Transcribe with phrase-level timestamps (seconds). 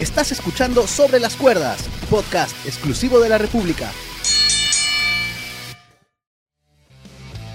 [0.00, 3.90] Estás escuchando Sobre las Cuerdas, podcast exclusivo de la República.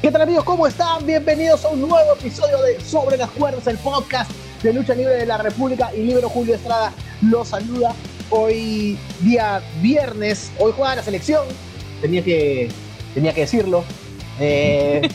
[0.01, 0.43] ¿Qué tal amigos?
[0.43, 1.05] ¿Cómo están?
[1.05, 4.29] Bienvenidos a un nuevo episodio de Sobre las Cuerdas, el podcast
[4.61, 7.95] de lucha libre de la República y Libro Julio Estrada los saluda.
[8.29, 11.47] Hoy día viernes, hoy juega la selección,
[12.01, 12.67] tenía que,
[13.13, 13.85] tenía que decirlo.
[14.41, 15.09] Eh,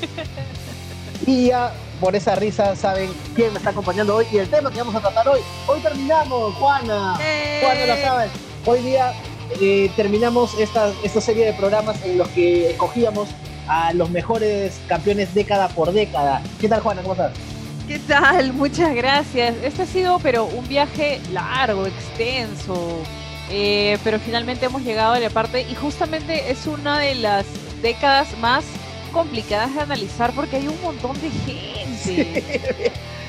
[1.26, 4.78] y ya por esa risa saben quién me está acompañando hoy y el tema que
[4.78, 5.40] vamos a tratar hoy.
[5.66, 7.18] Hoy terminamos, Juana.
[7.20, 7.60] ¡Eh!
[7.62, 8.30] Juana lo saben.
[8.66, 9.12] Hoy día
[9.60, 13.28] eh, terminamos esta, esta serie de programas en los que escogíamos
[13.66, 16.42] a los mejores campeones década por década.
[16.60, 17.02] ¿Qué tal, Juana?
[17.02, 17.32] ¿Cómo estás?
[17.86, 18.52] ¿Qué tal?
[18.52, 19.54] Muchas gracias.
[19.62, 22.98] Este ha sido, pero un viaje largo, extenso.
[23.50, 27.46] eh, pero finalmente hemos llegado a la parte y justamente es una de las
[27.80, 28.64] décadas más
[29.08, 32.42] complicadas de analizar porque hay un montón de gente.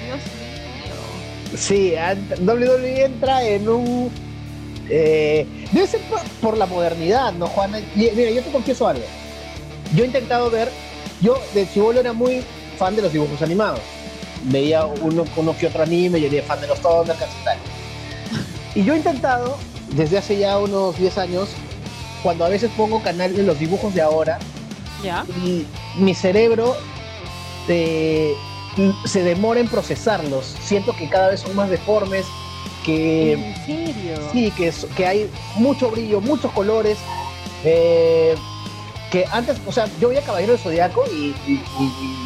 [0.05, 1.57] Dios mío.
[1.57, 1.93] Sí,
[2.41, 4.11] WWE entra en un...
[4.89, 7.79] eh, debe ser por, por la modernidad, ¿no, Juana?
[7.95, 9.05] Mira, yo te confieso algo.
[9.95, 10.69] Yo he intentado ver...
[11.21, 12.43] Yo de chivolo era muy
[12.77, 13.81] fan de los dibujos animados.
[14.43, 17.57] Veía uno, uno que otro anime, yo era fan de los Thundercats y tal.
[18.73, 19.57] Y yo he intentado,
[19.95, 21.49] desde hace ya unos 10 años,
[22.23, 24.39] cuando a veces pongo canal de los dibujos de ahora,
[25.03, 25.25] ¿Ya?
[25.43, 25.65] y
[25.97, 26.75] mi cerebro
[27.67, 28.35] eh,
[29.05, 30.45] se demora en procesarlos.
[30.45, 32.25] Siento que cada vez son más deformes,
[32.85, 34.29] que ¿En serio?
[34.31, 36.97] sí, que, es- que hay mucho brillo, muchos colores.
[37.65, 38.35] eh,
[39.11, 41.63] que antes, o sea, yo veía Caballero del Zodiaco y- y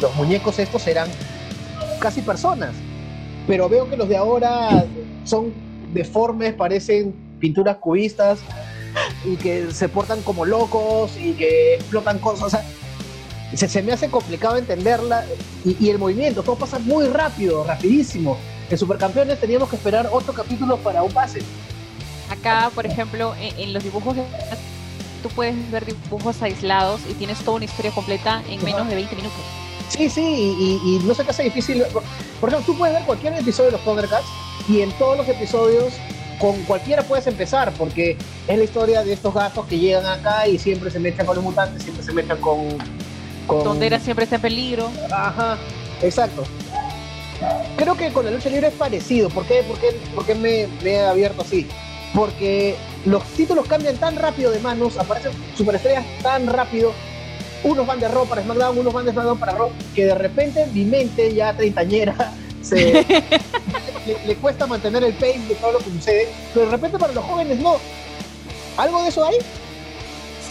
[0.00, 1.08] los muñecos estos eran
[2.00, 2.76] casi personas.
[3.46, 4.84] Pero veo que los de ahora
[5.24, 5.54] son
[5.88, 8.44] deformes, parecen pinturas cubistas
[9.24, 12.44] y que se portan como locos y que explotan cosas.
[12.44, 12.64] O sea,
[13.54, 15.24] se, se me hace complicado entenderla
[15.64, 18.36] y, y el movimiento, todo pasa muy rápido, rapidísimo.
[18.70, 21.40] En Supercampeones teníamos que esperar otro capítulo para un pase.
[22.30, 24.16] Acá, por ejemplo, en, en los dibujos
[25.22, 29.16] tú puedes ver dibujos aislados y tienes toda una historia completa en menos de 20
[29.16, 29.38] minutos.
[29.88, 31.82] Sí, sí, y, y- y no se te hace difícil.
[31.92, 32.02] Por,
[32.40, 34.26] por ejemplo, tú puedes ver cualquier episodio de los Thundercats
[34.68, 35.94] y en todos los episodios
[36.38, 40.58] con cualquiera puedes empezar porque es la historia de estos gatos que llegan acá y
[40.58, 42.68] siempre se mechan con los mutantes, siempre se mechan con...
[43.46, 43.62] con...
[43.64, 44.90] Tondera siempre está en peligro.
[45.10, 45.58] Ajá,
[46.02, 46.44] exacto.
[47.76, 49.28] Creo que con la lucha libre es parecido.
[49.28, 51.66] ¿Por qué, por qué, por qué me, me he abierto así?
[52.14, 56.92] Porque los títulos cambian tan rápido de manos, aparecen superestrellas tan rápido.
[57.64, 60.66] Unos van de Raw para SmackDown, unos van de SmackDown para Raw, que de repente
[60.72, 62.32] mi mente ya treintañera
[62.64, 62.92] se,
[64.06, 66.28] le, le cuesta mantener el pace de todo lo que sucede.
[66.52, 67.76] Pero de repente para los jóvenes no.
[68.76, 69.36] ¿Algo de eso hay?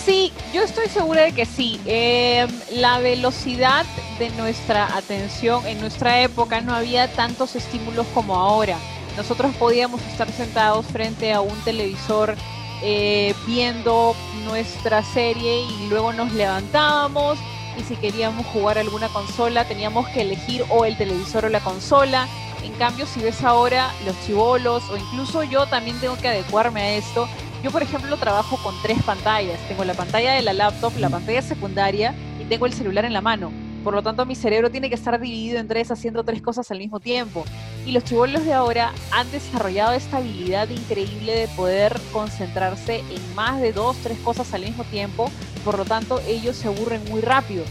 [0.06, 1.80] Sí, yo estoy segura de que sí.
[1.86, 3.86] Eh, la velocidad
[4.20, 8.78] de nuestra atención en nuestra época no había tantos estímulos como ahora.
[9.16, 12.36] Nosotros podíamos estar sentados frente a un televisor
[12.82, 14.14] eh, viendo
[14.44, 17.40] nuestra serie y luego nos levantábamos
[17.78, 22.28] y si queríamos jugar alguna consola teníamos que elegir o el televisor o la consola.
[22.64, 26.92] En cambio, si ves ahora los chivolos o incluso yo también tengo que adecuarme a
[26.96, 27.28] esto,
[27.64, 29.60] yo, por ejemplo, trabajo con tres pantallas.
[29.68, 33.22] Tengo la pantalla de la laptop, la pantalla secundaria y tengo el celular en la
[33.22, 33.63] mano.
[33.84, 36.78] Por lo tanto, mi cerebro tiene que estar dividido en tres, haciendo tres cosas al
[36.78, 37.44] mismo tiempo.
[37.86, 43.60] Y los chibolos de ahora han desarrollado esta habilidad increíble de poder concentrarse en más
[43.60, 45.30] de dos, tres cosas al mismo tiempo.
[45.66, 47.66] Por lo tanto, ellos se aburren muy rápido.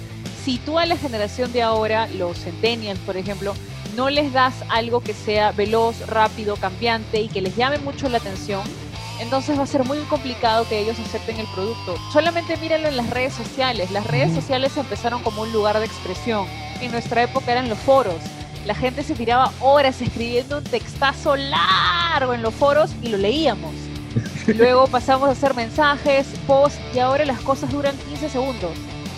[0.44, 3.54] Si tú a la generación de ahora, los centennials, por ejemplo,
[3.96, 8.18] no les das algo que sea veloz, rápido, cambiante y que les llame mucho la
[8.18, 8.62] atención,
[9.22, 11.94] entonces va a ser muy complicado que ellos acepten el producto.
[12.12, 13.90] Solamente mírenlo en las redes sociales.
[13.90, 16.46] Las redes sociales empezaron como un lugar de expresión.
[16.80, 18.16] En nuestra época eran los foros.
[18.66, 23.72] La gente se tiraba horas escribiendo un textazo largo en los foros y lo leíamos.
[24.46, 28.72] Luego pasamos a hacer mensajes, posts y ahora las cosas duran 15 segundos.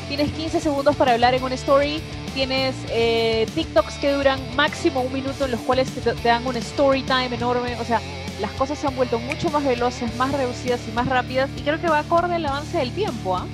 [0.08, 2.02] Tienes 15 segundos para hablar en una story,
[2.34, 6.56] tienes eh, TikToks que duran máximo un minuto en los cuales te, te dan un
[6.56, 7.74] story time enorme.
[7.80, 8.00] O sea,
[8.40, 11.80] las cosas se han vuelto mucho más veloces, más reducidas y más rápidas y creo
[11.80, 13.36] que va acorde al avance del tiempo.
[13.36, 13.46] ¿ah?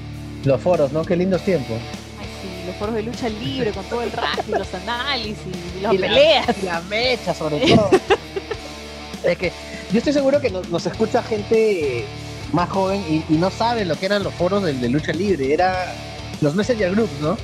[0.44, 1.04] Los foros, ¿no?
[1.04, 1.76] Qué lindos tiempos.
[2.18, 5.46] Ay, sí, los foros de lucha libre con todo el rack y los análisis
[5.76, 6.56] y las Y la- peleas.
[6.62, 7.90] y la mecha, sobre todo.
[9.24, 9.52] es que
[9.92, 12.04] yo estoy seguro que nos, nos escucha gente
[12.52, 15.52] más joven y, y no sabe lo que eran los foros de, de lucha libre.
[15.52, 15.94] Era
[16.40, 17.36] los Messenger Groups, ¿no?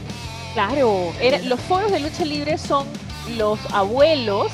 [0.54, 2.86] Claro, era- los foros de lucha libre son
[3.36, 4.50] los abuelos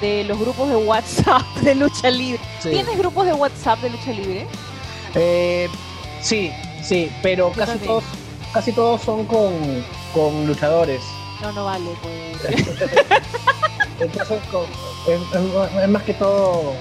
[0.00, 2.40] de los grupos de WhatsApp de lucha libre.
[2.60, 2.70] Sí.
[2.70, 4.46] ¿Tienes grupos de WhatsApp de lucha libre?
[5.14, 5.68] Eh,
[6.22, 6.50] sí,
[6.82, 8.04] sí, pero casi todos,
[8.52, 9.52] casi todos son con,
[10.14, 11.02] con luchadores.
[11.42, 12.56] No, no vale, pues.
[14.00, 14.64] Entonces, con-
[15.06, 16.74] es, es- es más que todo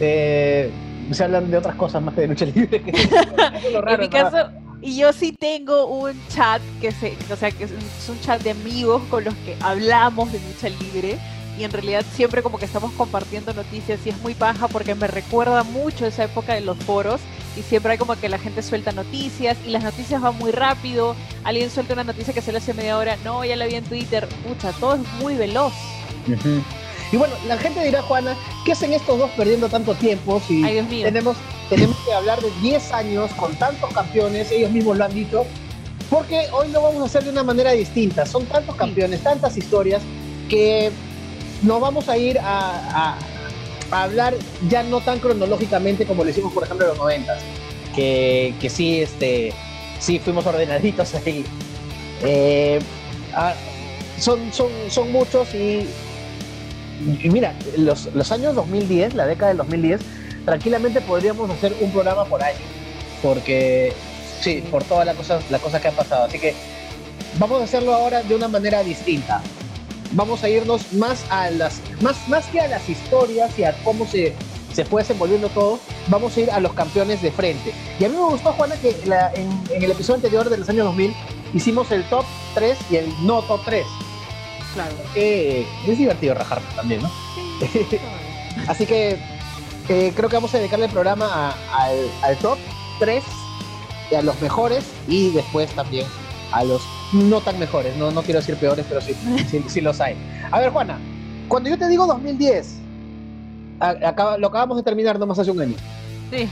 [0.00, 0.70] eh,
[1.12, 2.82] se hablan de otras cosas más que de lucha libre.
[2.82, 4.48] Que en mi caso,
[4.80, 7.70] y yo sí tengo un chat que se, o sea, que es
[8.08, 11.18] un chat de amigos con los que hablamos de lucha libre
[11.62, 15.06] y en realidad siempre como que estamos compartiendo noticias y es muy paja porque me
[15.06, 17.20] recuerda mucho esa época de los foros
[17.56, 21.14] y siempre hay como que la gente suelta noticias y las noticias van muy rápido,
[21.44, 23.84] alguien suelta una noticia que se le hace media hora, no, ya la vi en
[23.84, 25.72] Twitter, pucha, todo es muy veloz.
[27.12, 31.36] Y bueno, la gente dirá, Juana, ¿qué hacen estos dos perdiendo tanto tiempo si tenemos,
[31.70, 35.46] tenemos que hablar de 10 años con tantos campeones, ellos mismos lo han dicho,
[36.10, 40.02] porque hoy lo vamos a hacer de una manera distinta, son tantos campeones, tantas historias,
[40.48, 40.90] que
[41.62, 43.18] nos vamos a ir a
[43.92, 44.34] hablar
[44.68, 47.36] ya no tan cronológicamente como lo hicimos, por ejemplo, en los 90,
[47.94, 49.52] que, que sí, este,
[49.98, 51.44] sí fuimos ordenaditos ahí.
[52.22, 52.80] Eh,
[53.34, 53.54] ah,
[54.18, 55.86] son, son, son muchos y,
[57.22, 60.00] y mira, los, los, años 2010, la década del 2010,
[60.44, 62.64] tranquilamente podríamos hacer un programa por año,
[63.22, 63.92] porque
[64.40, 66.24] sí, por todas las cosas, las cosas que han pasado.
[66.24, 66.54] Así que
[67.38, 69.42] vamos a hacerlo ahora de una manera distinta
[70.12, 74.06] vamos a irnos más a las, más, más que a las historias y a cómo
[74.06, 74.34] se,
[74.72, 75.78] se fue desenvolviendo todo,
[76.08, 77.72] vamos a ir a los campeones de frente.
[77.98, 78.90] Y a mí me gustó, Juana, que
[79.34, 81.14] en, el episodio anterior de los años 2000
[81.54, 82.24] hicimos el top
[82.54, 83.86] 3 y el no top 3.
[84.74, 84.94] Claro.
[85.14, 87.10] es divertido rajarme también, ¿no?
[88.68, 89.18] Así que
[89.88, 92.58] eh, creo que vamos a dedicarle el programa al, al top
[92.98, 93.22] 3,
[94.16, 96.06] a los mejores y después también
[96.52, 96.82] a los
[97.12, 99.00] no tan mejores, no, no quiero decir peores, pero
[99.50, 100.16] sí, sí, los hay.
[100.50, 100.98] A ver, Juana,
[101.48, 102.76] cuando yo te digo 2010,
[104.38, 105.76] lo acabamos de terminar nomás hace un año.
[106.30, 106.48] Sí.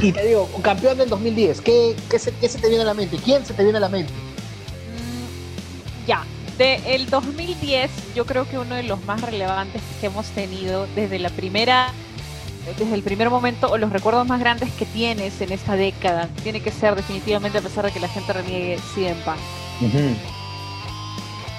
[0.00, 2.94] Y te digo, campeón del 2010, ¿qué, qué, se, ¿qué, se, te viene a la
[2.94, 3.18] mente?
[3.18, 4.12] ¿Quién se te viene a la mente?
[4.12, 6.24] Mm, ya,
[6.58, 11.18] de el 2010, yo creo que uno de los más relevantes que hemos tenido desde
[11.18, 11.92] la primera
[12.78, 16.60] desde el primer momento o los recuerdos más grandes que tienes en esta década tiene
[16.60, 19.38] que ser definitivamente a pesar de que la gente reniegue CM Punk.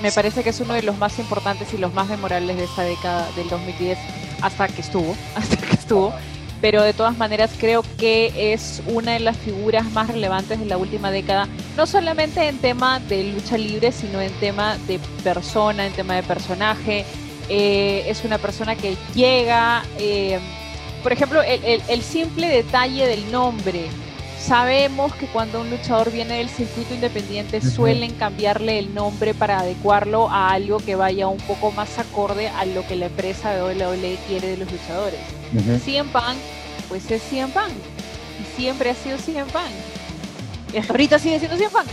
[0.02, 2.84] Me parece que es uno de los más importantes y los más memorables de esta
[2.84, 3.98] década del 2010
[4.42, 6.14] hasta que estuvo, hasta que estuvo.
[6.62, 10.78] Pero de todas maneras creo que es una de las figuras más relevantes de la
[10.78, 15.94] última década, no solamente en tema de lucha libre, sino en tema de persona, en
[15.94, 17.06] tema de personaje.
[17.50, 20.40] Eh, es una persona que llega, eh,
[21.02, 23.90] por ejemplo, el simple detalle del nombre,
[24.46, 30.30] Sabemos que cuando un luchador viene del circuito independiente suelen cambiarle el nombre para adecuarlo
[30.30, 34.18] a algo que vaya un poco más acorde a lo que la empresa de WWE
[34.28, 35.20] quiere de los luchadores.
[35.86, 36.36] CM Punk,
[36.90, 37.72] pues es CM Punk.
[38.42, 39.72] Y siempre ha sido CM Punk.
[40.74, 41.88] Y hasta ahorita sigue siendo CM Punk.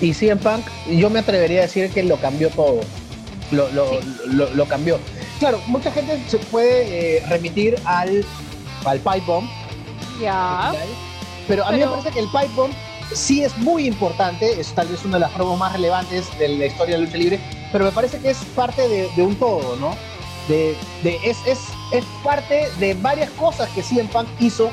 [0.00, 2.82] Y CM Punk, yo me atrevería a decir que lo cambió todo.
[3.50, 3.68] Lo,
[4.54, 5.00] lo, cambió.
[5.40, 8.24] Claro, mucha gente se puede eh, remitir al,
[8.84, 9.48] al Pipe Bomb.
[10.20, 10.72] Ya.
[11.48, 12.72] Pero a mí me parece que el pipe bomb
[13.12, 16.66] sí es muy importante, es tal vez una de las pruebas más relevantes de la
[16.66, 17.40] historia de la lucha libre,
[17.72, 19.94] pero me parece que es parte de, un todo, ¿no?
[20.48, 21.58] De, es, es,
[21.92, 24.70] es, parte de varias cosas que CM Punk hizo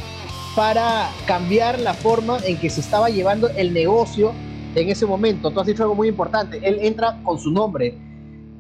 [0.56, 4.34] para cambiar la forma en que se estaba llevando el negocio
[4.76, 5.52] en ese momento.
[5.52, 7.98] Tú has dicho algo muy importante, él entra con su nombre.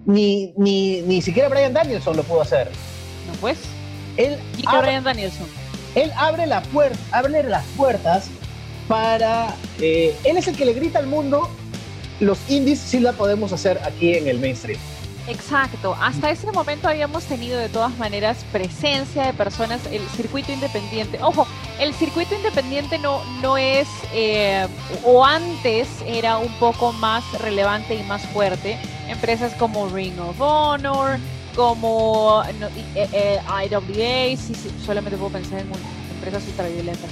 [0.05, 2.69] Ni, ni, ni siquiera Brian Danielson lo pudo hacer.
[3.27, 3.59] No, pues.
[4.17, 5.47] Él, ¿Y Brian Danielson?
[5.95, 8.29] Él abre, la puerta, abre las puertas
[8.87, 9.55] para...
[9.79, 11.49] Eh, él es el que le grita al mundo,
[12.19, 14.79] los indies sí la podemos hacer aquí en el mainstream.
[15.27, 21.17] Exacto, hasta ese momento habíamos tenido de todas maneras presencia de personas, el circuito independiente.
[21.21, 21.47] Ojo,
[21.79, 24.67] el circuito independiente no, no es, eh,
[25.05, 28.77] o antes era un poco más relevante y más fuerte.
[29.07, 31.17] Empresas como Ring of Honor,
[31.55, 32.43] como
[32.95, 34.53] eh, eh, IWA, sí,
[34.85, 35.67] solamente puedo pensar en
[36.15, 37.09] empresas ultraviolentas.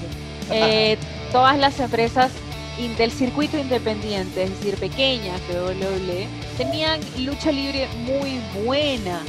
[0.52, 0.98] Eh,
[1.32, 2.32] todas las empresas
[2.98, 9.22] del circuito independiente, es decir, pequeñas de WWE, tenían lucha libre muy buena.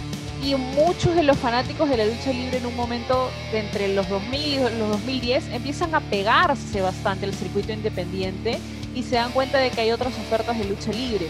[0.43, 4.09] Y muchos de los fanáticos de la lucha libre en un momento de entre los
[4.09, 8.59] 2000 y los 2010 empiezan a pegarse bastante al circuito independiente
[8.93, 11.29] y se dan cuenta de que hay otras ofertas de lucha libre.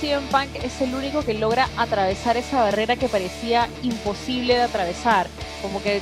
[0.00, 5.26] CM Punk es el único que logra atravesar esa barrera que parecía imposible de atravesar.
[5.62, 6.00] Como que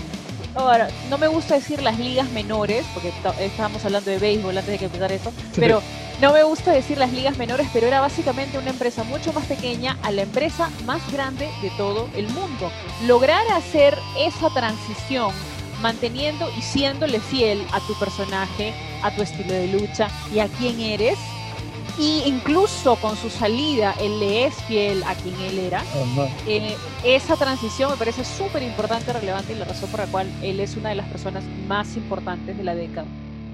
[0.54, 4.78] Ahora, no me gusta decir las ligas menores, porque estábamos hablando de béisbol antes de
[4.78, 5.80] que empezara eso, pero
[6.20, 9.96] no me gusta decir las ligas menores, pero era básicamente una empresa mucho más pequeña
[10.02, 12.72] a la empresa más grande de todo el mundo.
[13.06, 15.32] Lograr hacer esa transición
[15.80, 20.80] manteniendo y siéndole fiel a tu personaje, a tu estilo de lucha y a quién
[20.80, 21.18] eres,
[21.98, 25.82] Y incluso con su salida, él le es fiel a quien él era.
[26.46, 30.60] Eh, esa transición me parece súper importante, relevante y la razón por la cual él
[30.60, 33.06] es una de las personas más importantes de la década.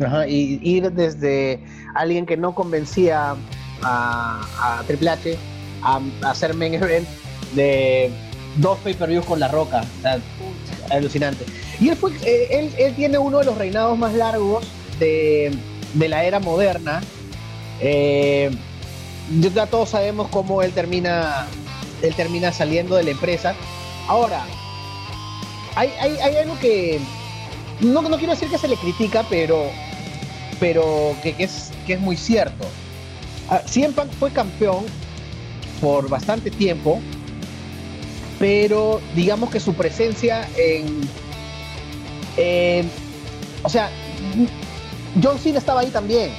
[0.04, 1.60] Ajá, y ir desde
[1.94, 3.34] alguien que no convencía
[3.82, 5.38] a, Triple H
[5.82, 7.08] a, hacer main event
[7.54, 8.10] de
[8.56, 9.84] dos pay-per-views con La Roca.
[10.90, 11.46] alucinante.
[11.80, 14.66] Y él, fue, eh, él, él, tiene uno de los reinados más largos
[14.98, 15.50] de,
[15.94, 17.00] de la era moderna
[17.80, 18.50] eh,
[19.40, 21.46] ya todos sabemos cómo él termina,
[22.02, 23.54] él termina saliendo de la empresa.
[24.08, 24.44] Ahora,
[25.76, 25.90] hay,
[26.36, 27.00] algo que
[27.80, 29.64] no, no, quiero decir que se le critica, pero,
[30.60, 32.66] pero que, es, que es muy cierto.
[33.50, 34.84] Uh, fue campeón
[35.80, 37.00] por bastante tiempo,
[38.38, 41.06] pero digamos que su presencia en,
[43.62, 43.90] o sea,
[45.22, 46.30] John Cena estaba ahí también.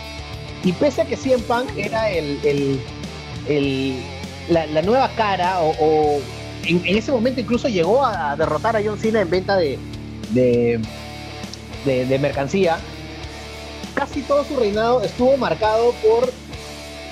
[0.66, 2.82] Y pese a que CM Punk era el,
[4.50, 6.20] la, nueva cara, o,
[6.64, 9.78] en, ese momento incluso llegó a derrotar a John Cena en venta de,
[10.34, 12.80] de, mercancía,
[13.94, 16.34] casi todo su reinado estuvo marcado por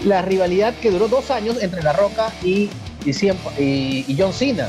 [0.04, 2.72] la rivalidad que duró dos años entre La Roca y,
[3.06, 4.68] y, John Cena.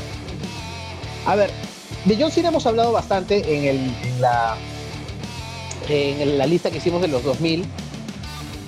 [1.25, 1.49] A ver,
[2.05, 4.55] de John Cena hemos hablado bastante en, el, la,
[5.89, 7.65] en la lista que hicimos de los 2000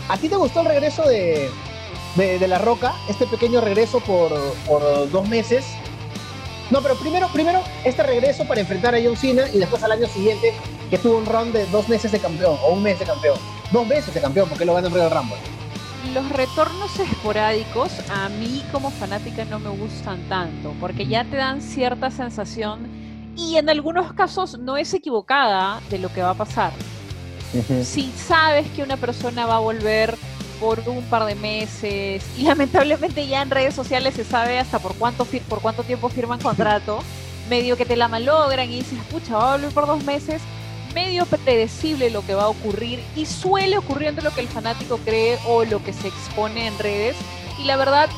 [0.10, 1.50] ¿A ti te gustó el regreso de,
[2.48, 2.94] La Roca?
[3.10, 4.32] Este pequeño regreso por,
[5.12, 5.66] dos meses.
[6.72, 10.08] No, pero primero, primero este regreso para enfrentar a John Cena y después al año
[10.08, 10.54] siguiente
[10.90, 13.38] que tuvo un round de dos meses de campeón o un mes de campeón.
[13.72, 15.38] Dos meses de campeón porque lo ganó en Royal Rumble.
[16.14, 21.62] Los retornos esporádicos a mí como fanática no me gustan tanto porque ya te dan
[21.62, 22.88] cierta sensación
[23.36, 26.72] y en algunos casos no es equivocada de lo que va a pasar.
[27.84, 30.18] Si sabes que una persona va a volver
[30.60, 34.96] por un par de meses y lamentablemente ya en redes sociales se sabe hasta por
[34.96, 37.00] cuánto por cuánto tiempo firman contrato,
[37.50, 40.42] medio que te la malogran y dices, pucha, va a volver por dos meses,
[40.94, 45.38] medio predecible lo que va a ocurrir y suele ocurriendo lo que el fanático cree
[45.48, 47.16] o lo que se expone en redes
[47.60, 48.10] y la verdad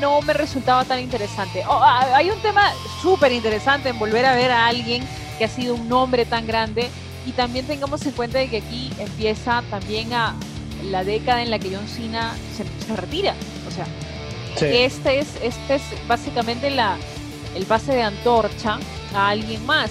[0.00, 1.64] no me resultaba tan interesante.
[1.68, 2.72] Oh, hay un tema
[3.02, 5.02] súper interesante en volver a ver a alguien
[5.38, 6.90] que ha sido un nombre tan grande
[7.26, 10.34] y también tengamos en cuenta de que aquí empieza también a
[10.84, 13.34] la década en la que John Cena se, retira.
[13.66, 13.86] O sea,
[14.66, 16.96] este, es, este es básicamente la,
[17.54, 18.78] el pase de antorcha
[19.14, 19.90] a alguien más.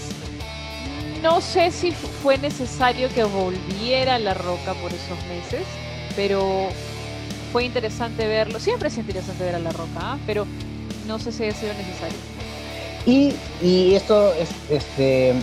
[1.22, 5.66] No sé si fue necesario que volviera La Roca por esos meses,
[6.16, 6.70] pero
[7.52, 8.60] fue interesante verlo.
[8.60, 10.18] Siempre es interesante ver a La Roca, ¿ah?
[10.26, 10.46] pero
[11.08, 12.18] no sé si ha sido necesario.
[13.06, 15.34] Y, y esto es, este,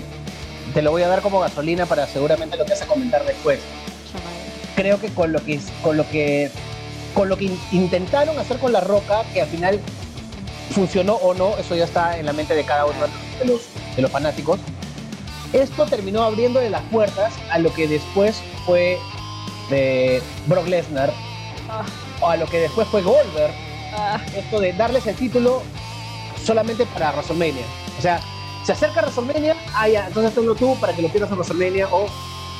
[0.72, 3.60] te lo voy a dar como gasolina para seguramente lo que vas a comentar después.
[4.76, 6.50] Creo que con lo que con lo que
[7.14, 9.80] con lo que intentaron hacer con la roca, que al final
[10.70, 12.94] funcionó o no, eso ya está en la mente de cada uno
[13.38, 13.62] de los,
[13.94, 14.58] de los fanáticos.
[15.52, 18.98] Esto terminó abriéndole las puertas a lo que después fue
[19.70, 21.12] de Brock Lesnar,
[21.70, 21.84] ah.
[22.20, 23.54] o a lo que después fue Goldberg.
[23.96, 24.20] Ah.
[24.36, 25.62] Esto de darles el título
[26.44, 27.64] solamente para WrestleMania.
[27.96, 28.20] O sea,
[28.64, 32.06] se acerca a WrestleMania, ah, entonces tengo tú para que lo pierdas en WrestleMania, o,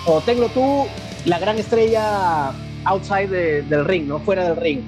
[0.06, 0.86] o tengo tú
[1.24, 2.52] la gran estrella
[2.84, 4.18] outside del ring, ¿no?
[4.20, 4.80] Fuera del ring,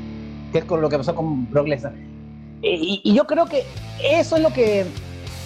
[0.52, 1.68] que es con lo que pasó con Brock.
[2.62, 3.64] Y, y, yo creo que
[4.02, 4.86] eso es lo que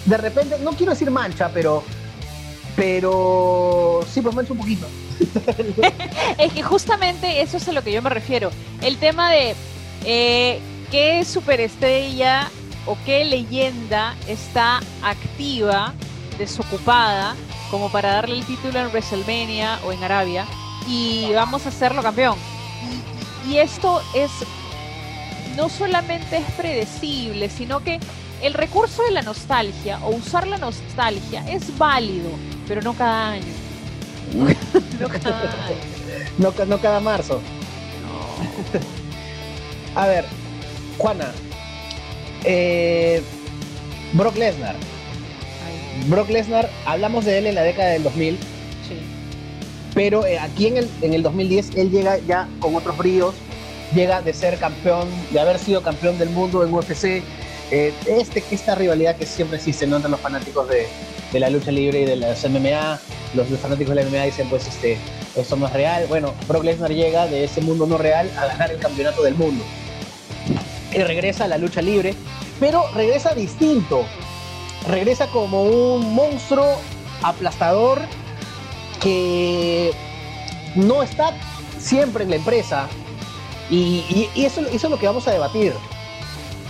[0.05, 1.83] de repente, no quiero decir mancha, pero,
[2.75, 4.87] pero sí, pues mancha un poquito.
[6.37, 8.49] es que justamente eso es a lo que yo me refiero.
[8.81, 9.55] El tema de
[10.05, 10.59] eh,
[10.89, 12.49] qué superestrella
[12.85, 15.93] o qué leyenda está activa,
[16.37, 17.35] desocupada,
[17.69, 20.45] como para darle el título en WrestleMania o en Arabia
[20.87, 22.37] y vamos a hacerlo campeón.
[23.47, 24.31] Y, esto es,
[25.55, 27.99] no solamente es predecible, sino que
[28.41, 32.29] el recurso de la nostalgia o usar la nostalgia es válido,
[32.67, 33.53] pero no cada año.
[34.99, 35.75] no cada año.
[36.37, 37.41] No, no cada marzo.
[39.95, 40.25] A ver,
[40.97, 41.31] Juana,
[42.43, 43.21] eh,
[44.13, 44.75] Brock Lesnar.
[46.07, 48.37] Brock Lesnar, hablamos de él en la década del 2000.
[49.93, 53.35] Pero eh, aquí en el, en el 2010 él llega ya con otros bríos.
[53.93, 57.21] Llega de ser campeón, de haber sido campeón del mundo en UFC.
[57.71, 60.87] Eh, este, esta rivalidad que siempre existe entre los fanáticos de,
[61.31, 62.99] de, la lucha libre y de las MMA.
[63.33, 64.97] Los, los, fanáticos de la MMA dicen, pues, este,
[65.35, 66.05] esto no es real.
[66.07, 69.63] Bueno, Brock Lesnar llega de ese mundo no real a ganar el campeonato del mundo
[70.91, 72.15] regresa a la lucha libre,
[72.59, 74.05] pero regresa distinto.
[74.87, 76.77] Regresa como un monstruo
[77.21, 78.01] aplastador
[79.01, 79.91] que
[80.75, 81.33] no está
[81.77, 82.87] siempre en la empresa
[83.69, 85.73] Y, eso, eso, es lo que vamos a debatir.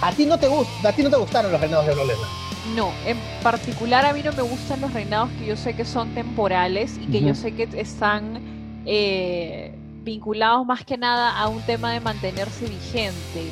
[0.01, 2.29] ¿A ti no te gusta, a ti no te gustaron los reinados de Lesnar?
[2.75, 6.13] No, en particular a mí no me gustan los reinados que yo sé que son
[6.13, 8.39] temporales y que yo sé que están
[8.85, 9.73] eh,
[10.03, 13.49] vinculados más que nada a un tema de mantenerse vigente.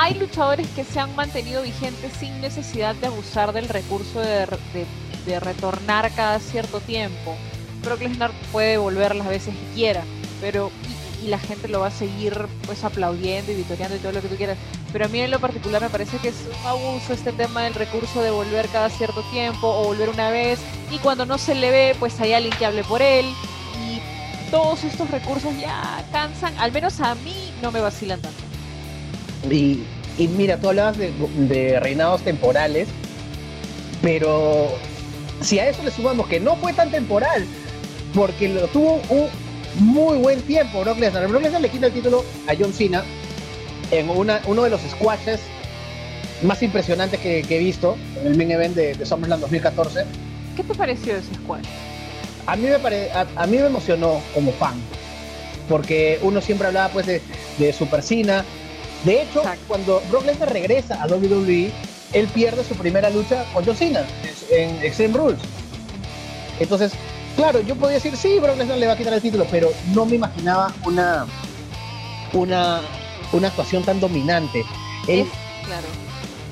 [0.00, 4.46] Hay luchadores que se han mantenido vigentes sin necesidad de abusar del recurso de,
[5.40, 7.36] retornar cada cierto tiempo.
[7.82, 10.04] Brock Lesnar puede volver las veces que quiera,
[10.40, 10.70] pero
[11.20, 14.28] y la gente lo va a seguir pues aplaudiendo y vitoreando y todo lo que
[14.28, 14.56] tú quieras.
[14.92, 17.74] Pero a mí en lo particular me parece que es un abuso este tema del
[17.74, 20.60] recurso de volver cada cierto tiempo o volver una vez
[20.92, 23.26] y cuando no se le ve pues hay alguien que hable por él
[23.84, 24.00] y
[24.52, 28.47] todos estos recursos ya cansan, al menos a mí no me vacilan tanto.
[29.52, 29.84] Y,
[30.36, 31.12] mira, tú hablabas de,
[31.48, 32.88] de reinados temporales,
[34.02, 34.68] pero
[35.40, 37.46] si a eso le sumamos que no fue tan temporal,
[38.14, 39.28] porque lo tuvo un
[39.78, 41.28] muy buen tiempo Brock Lesnar.
[41.28, 43.04] Brock Lesnar le quita el título a John Cena
[43.90, 45.40] en una, uno de los squashes
[46.42, 50.04] más impresionantes que, he visto en el main event de, de, SummerSlam 2014.
[50.56, 51.64] ¿Qué te pareció ese squash?
[52.46, 54.74] A mí me, pare, a, mí me emocionó como fan,
[55.68, 57.20] porque uno siempre hablaba pues de,
[57.58, 58.44] de Super Cena.
[59.04, 61.72] De hecho, cuando Brock Lesnar regresa a WWE,
[62.12, 64.04] él pierde su primera lucha con John Cena
[64.50, 65.38] en Extreme Rules.
[66.58, 66.92] Entonces,
[67.38, 70.04] Claro, yo podía decir, sí, Brock Lesnar le va a quitar el título, pero no
[70.04, 71.24] me imaginaba una,
[72.32, 72.80] una,
[73.30, 74.64] una actuación tan dominante.
[75.06, 75.24] Él,
[75.64, 75.86] claro.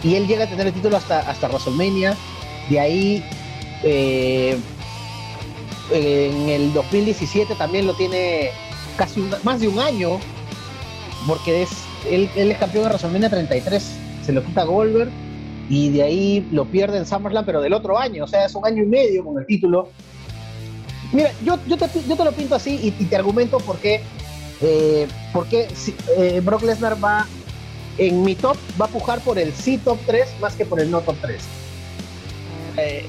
[0.04, 2.16] Y él llega a tener el título hasta, hasta WrestleMania.
[2.70, 3.24] De ahí,
[3.82, 4.56] eh,
[5.90, 8.52] en el 2017 también lo tiene
[8.96, 10.20] casi más de un año,
[11.26, 11.70] porque es,
[12.10, 13.92] él, es campeón de WrestleMania 33.
[14.24, 15.10] Se lo quita Goldberg
[15.68, 18.64] y de ahí lo pierde en SummerSlam, pero del otro año, o sea, es un
[18.66, 19.90] año y medio con el título.
[21.12, 21.88] Mira, yo, te,
[22.24, 24.00] lo pinto así y, te argumento por qué,
[24.60, 25.06] eh,
[26.18, 27.26] eh, Brock Lesnar va
[27.98, 30.90] en mi top, va a pujar por el sí top 3 más que por el
[30.90, 31.42] no top 3.
[32.76, 33.06] Eh,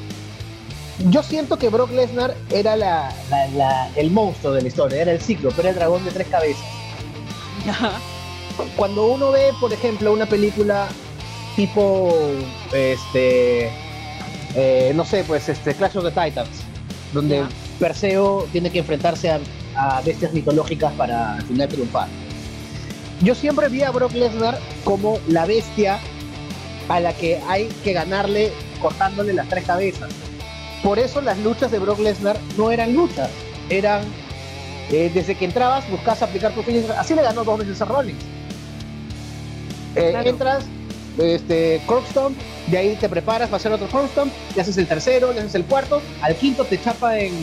[1.09, 3.13] yo siento que Brock Lesnar era la,
[3.95, 6.65] el monstruo de la historia, era el ciclo, pero el dragón de tres cabezas.
[8.75, 10.87] Cuando uno ve, por ejemplo, una película
[11.55, 12.13] tipo,
[12.73, 13.71] este,
[14.93, 16.49] no sé, pues este Clash of the Titans,
[17.13, 17.45] donde
[17.79, 19.39] Perseo tiene que enfrentarse a,
[20.03, 22.07] bestias mitológicas para al final triunfar.
[23.21, 25.99] Yo siempre vi a Brock Lesnar como la bestia
[26.89, 30.09] a la que hay que ganarle cortándole las tres cabezas.
[30.83, 33.29] Por eso las luchas de Brock Lesnar no eran luchas,
[33.69, 34.01] eran
[34.91, 36.91] eh, desde que entrabas buscas aplicar tu finisher.
[36.91, 38.23] Así le ganó dos veces a Rollins.
[39.97, 40.63] Eh, entras,
[41.17, 45.39] este, Corkstomp, de ahí te preparas para hacer otro Corkstomp, le haces el tercero, le
[45.39, 47.33] haces el cuarto, al quinto te chapa en,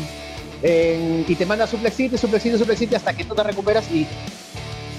[0.63, 4.07] y te manda Suplex City, Suplex City, Suplex City hasta que tú te recuperas y,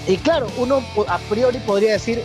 [0.07, 2.21] y claro, uno a priori podría decir,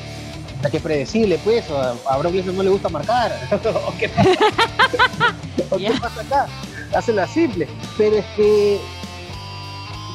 [0.69, 3.33] que predecible, pues, a, a Brock Lesnar no le gusta marcar,
[3.87, 4.09] o qué
[6.01, 6.47] pasa, acá,
[6.95, 7.67] hace la simple,
[7.97, 8.79] pero es que,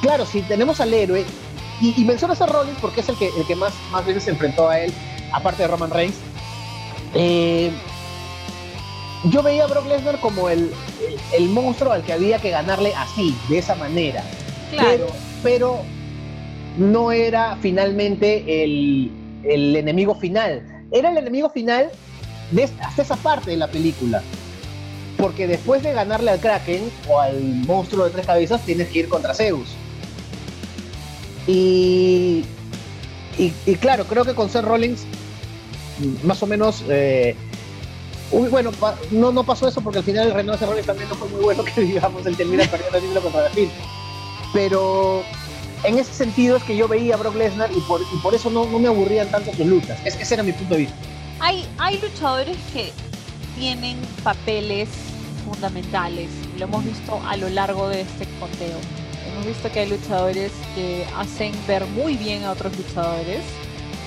[0.01, 1.25] claro, si tenemos al héroe,
[1.81, 4.31] y, y mencionas a Rollins porque es el que, el que más, más veces se
[4.31, 4.93] enfrentó a él,
[5.33, 6.15] aparte de Roman Reigns,
[7.13, 7.71] eh,
[9.25, 10.71] yo veía a Brock Lesnar como el,
[11.33, 14.23] el, monstruo al que había que ganarle así, de esa manera.
[14.71, 15.07] Claro.
[15.41, 15.79] Pero,
[16.77, 19.11] no era finalmente el,
[19.43, 20.85] el, enemigo final.
[20.91, 21.89] Era el enemigo final
[22.51, 24.21] de, hasta esa parte de la película.
[25.17, 29.09] Porque después de ganarle al Kraken o al monstruo de tres cabezas, tienes que ir
[29.09, 29.69] contra Zeus.
[31.47, 32.43] Y,
[33.37, 35.05] y, claro, creo que con Seth Rollins,
[36.23, 37.35] más o menos eh,
[38.31, 38.71] bueno,
[39.11, 41.41] no, no pasó eso porque al final el Renault de Rollins también no fue muy
[41.41, 43.69] bueno que digamos, él termina perdiendo el título contra David.
[44.53, 45.23] Pero
[45.83, 48.49] en ese sentido es que yo veía a Brock Lesnar y por, y por eso
[48.49, 49.99] no, no, me aburrían tanto sus luchas.
[50.05, 50.95] Es, ese era mi punto de vista.
[51.39, 52.91] Hay, hay luchadores que
[53.57, 54.89] tienen papeles
[55.45, 56.29] fundamentales.
[56.57, 58.77] Lo hemos visto a lo largo de este conteo.
[59.35, 63.43] Hemos visto que hay luchadores que hacen ver muy bien a otros luchadores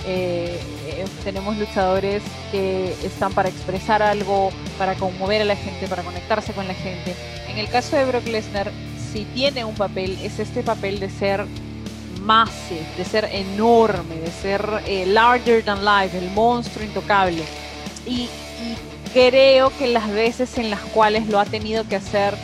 [0.06, 6.02] eh, eh, tenemos luchadores que están para expresar algo, para conmover a la gente, para
[6.02, 7.14] conectarse con la gente.
[7.46, 8.70] En el caso de Brock Lesnar,
[9.12, 11.44] si tiene un papel, es este papel de ser
[12.22, 17.42] massive, de ser enorme, de ser eh, larger than life, el monstruo intocable.
[18.06, 18.28] Y,
[19.12, 22.34] creo que las veces en las cuales lo ha tenido que hacer,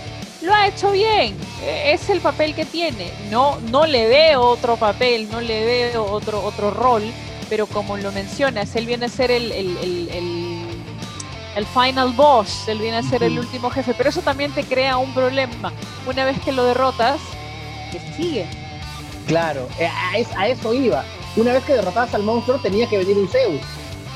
[0.44, 1.36] lo ha hecho bien.
[1.62, 3.10] E, es el papel que tiene.
[3.30, 7.02] No, no le veo otro papel, no le veo otro, otro rol
[7.48, 13.02] pero como lo mencionas, él viene a ser el, el, final boss, él viene a
[13.02, 15.72] ser el último jefe, pero eso también te crea un problema.
[16.06, 17.20] Una vez que lo derrotas,
[17.92, 18.46] que sigue.
[19.26, 19.88] Claro, eh,
[20.36, 21.04] a, eso iba.
[21.36, 23.60] una vez que derrotabas al monstruo tenía que venir un Zeus.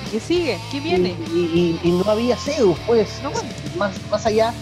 [0.07, 0.59] ¿Y qué sigue?
[0.71, 1.14] ¿Qué viene?
[1.33, 3.21] Y, no había Zeus, pues.
[3.77, 4.53] más, más allá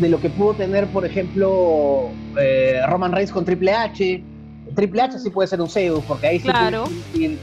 [0.00, 2.08] de lo que pudo tener, por ejemplo,
[2.40, 4.22] eh, Roman Reigns con Triple H.
[4.74, 6.86] Triple H sí puede ser un Zeus, porque ahí claro.
[7.12, 7.38] sí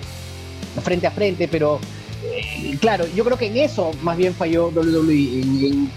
[0.83, 1.79] frente a frente, pero
[2.23, 5.89] eh, claro, yo creo que en eso más bien falló WWE,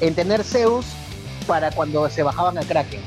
[0.00, 0.86] en, tener Zeus
[1.46, 3.00] para cuando se bajaban a Kraken.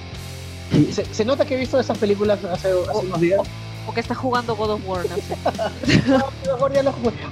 [0.92, 3.42] Se, nota que he visto esas películas hace, unos días.
[3.90, 5.36] O, que está jugando God of War, no sé.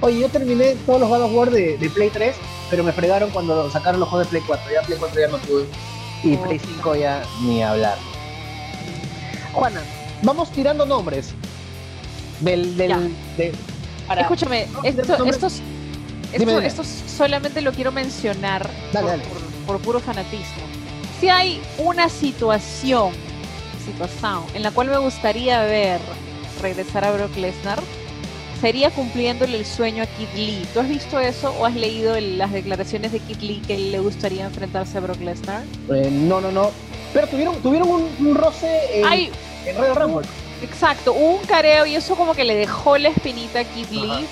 [0.00, 2.34] Oye, yo terminé todos los God of War de, de Play 3
[2.70, 4.72] pero me fregaron cuando sacaron los juegos de Play 4.
[4.72, 5.66] Ya Play 4 ya no pude.
[6.22, 7.96] Y Play 5 ya ni hablar.
[9.52, 9.80] Juana,
[10.22, 11.34] vamos tirando nombres.
[12.40, 12.76] Del.
[12.76, 13.12] del
[14.16, 15.62] Escúchame, estos,
[16.64, 18.68] estos, solamente lo quiero mencionar
[19.66, 20.62] por, puro fanatismo.
[21.20, 23.12] Si hay una situación,
[23.84, 26.00] situación en la cual me gustaría ver
[26.58, 27.80] regresar a Brock Lesnar,
[28.60, 30.66] sería cumpliéndole el sueño a Kid Lee.
[30.72, 34.44] ¿Tú has visto eso o has leído las declaraciones de Kid Lee que le gustaría
[34.44, 35.62] enfrentarse a Brock Lesnar?
[35.90, 36.70] Eh, no, no, no.
[37.12, 39.30] Pero tuvieron, tuvieron un, roce en, Ay,
[39.64, 40.26] en Rumble.
[40.62, 44.26] Exacto, un careo y eso como que le dejó la espinita a Kid Lee.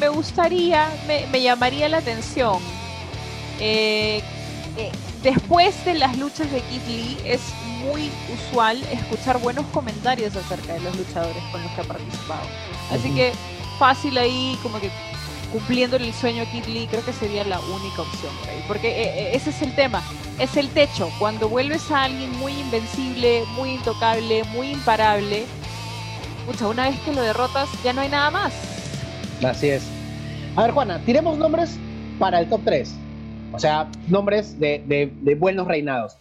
[0.00, 2.58] Me, gustaría, me, llamaría la atención.
[3.60, 4.22] Eh,
[4.78, 4.90] eh,
[5.22, 7.40] después de las luchas de Kid Lee es
[7.80, 12.42] muy usual escuchar buenos comentarios acerca de los luchadores con los que ha participado.
[12.90, 13.32] Así que
[13.78, 14.90] fácil ahí, como que
[15.52, 18.32] cumpliéndole el sueño Kid Lee, creo que sería la única opción
[18.66, 20.02] Porque eh, eh, ese es el tema,
[20.38, 21.10] es el techo.
[21.18, 25.44] Cuando vuelves a alguien muy invencible, muy intocable, muy imparable,
[26.46, 28.52] pucha, una vez que lo derrotas, ya no hay nada más.
[29.44, 29.84] Así es.
[30.56, 31.78] A ver, Juana, tiremos nombres
[32.18, 32.94] para el top 3.
[33.52, 36.16] O sea, nombres de, buenos reinados.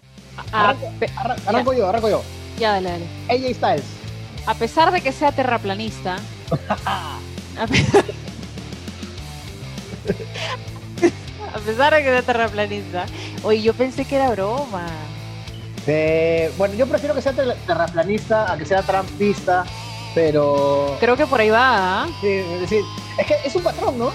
[0.52, 0.76] Ah,
[1.46, 2.24] arranco, yo, arranco yo.
[2.60, 3.06] Ya, dale, dale.
[3.30, 3.86] AJ Styles.
[4.46, 6.18] A pesar de que sea terraplanista,
[7.58, 7.68] a
[11.66, 13.06] pesar de que sea terraplanista.
[13.44, 14.88] Oye, yo pensé que era broma.
[15.86, 19.66] Eh, bueno, yo prefiero que sea terraplanista a que sea trampista,
[20.14, 20.98] pero...
[21.00, 22.04] Creo que por ahí va.
[22.04, 22.08] ¿ah?
[22.22, 24.12] Sí, es es que es un patrón, ¿no?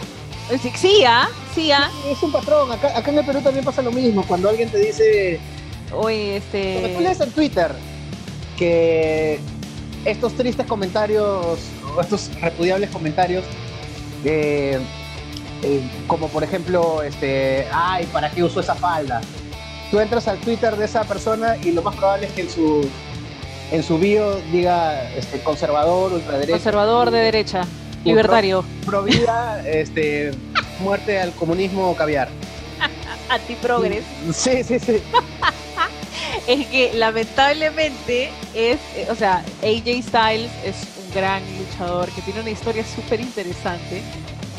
[0.60, 1.28] Sí, sí, ¿ah?
[1.54, 1.90] Sí, ¿ah?
[2.06, 2.70] es un patrón.
[2.72, 4.24] Acá, acá en el Perú también pasa lo mismo.
[4.26, 5.40] Cuando alguien te dice...
[5.94, 6.78] Oye, este...
[6.80, 7.72] Cuando tú lees en Twitter
[8.56, 9.40] que
[10.04, 11.58] estos tristes comentarios,
[11.96, 13.44] o estos repudiables comentarios,
[14.24, 14.78] eh,
[15.62, 19.20] eh, como por ejemplo, este, ay, ¿para qué usó esa falda?
[19.90, 22.88] Tú entras al Twitter de esa persona y lo más probable es que en su
[23.70, 26.52] en su bio diga este, conservador, ultraderecha.
[26.52, 27.62] Conservador de derecha,
[28.04, 28.64] libertario.
[28.84, 30.32] Pro, vida, este,
[30.80, 32.28] muerte al comunismo caviar.
[33.30, 34.04] Antiprogres.
[34.34, 35.02] Sí, sí, sí.
[36.46, 42.40] es que lamentablemente es, eh, o sea, AJ Styles es un gran luchador que tiene
[42.40, 44.02] una historia súper interesante.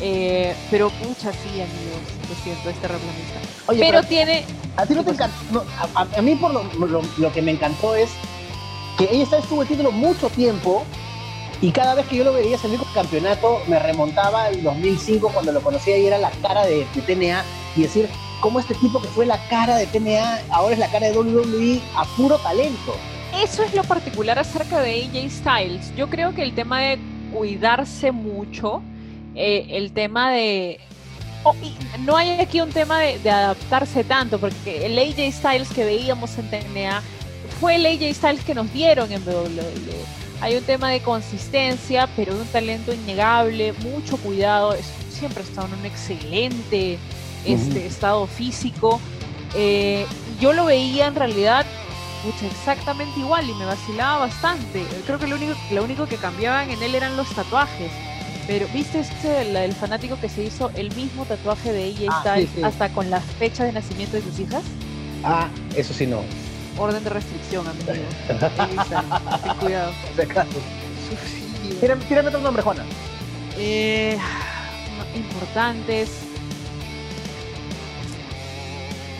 [0.01, 3.39] Eh, pero mucha sí, amigos, lo siento, este replanista.
[3.67, 4.43] pero, tiene.
[4.75, 5.65] A ti no te encantó.
[5.95, 8.09] a, mí, por lo, que me encantó es
[8.97, 10.83] que AJ Styles tuvo el título mucho tiempo
[11.61, 15.51] y cada vez que yo lo veía salir con campeonato me remontaba al 2005 cuando
[15.51, 18.09] lo conocía y era la cara de, de TNA y decir,
[18.43, 21.81] cómo este tipo que fue la cara de TNA ahora es la cara de WWE
[21.95, 22.93] a puro talento.
[23.41, 25.95] Eso es lo particular acerca de AJ Styles.
[25.95, 26.99] Yo creo que el tema de
[27.33, 28.83] cuidarse mucho,
[29.33, 30.81] eh, el tema de...
[31.99, 36.49] no hay aquí un tema de, adaptarse tanto, porque el AJ Styles que veíamos en
[36.49, 37.01] TNA
[37.61, 39.95] fue el AJ Styles que nos dieron en WWE.
[40.41, 44.75] Hay un tema de consistencia, pero de un talento innegable, mucho cuidado.
[45.09, 46.99] Siempre ha estado en un excelente
[47.45, 48.99] este estado físico.
[49.55, 50.05] Eh,
[50.39, 51.65] yo lo veía en realidad
[52.45, 54.85] exactamente igual y me vacilaba bastante.
[55.05, 57.91] Creo que lo único, lo único que cambiaban en él eran los tatuajes.
[58.47, 62.89] Pero, ¿viste este, el fanático que se hizo el mismo tatuaje de ella ah, hasta
[62.89, 64.63] con la fecha de nacimiento de sus hijas?
[65.23, 66.23] Ah, eso sí no.
[66.77, 67.85] Orden de restricción, amigo.
[68.27, 69.91] ten cuidado.
[72.07, 72.83] Tírame, otro nombre, Juana.
[73.57, 74.17] Eh,
[75.15, 76.09] importantes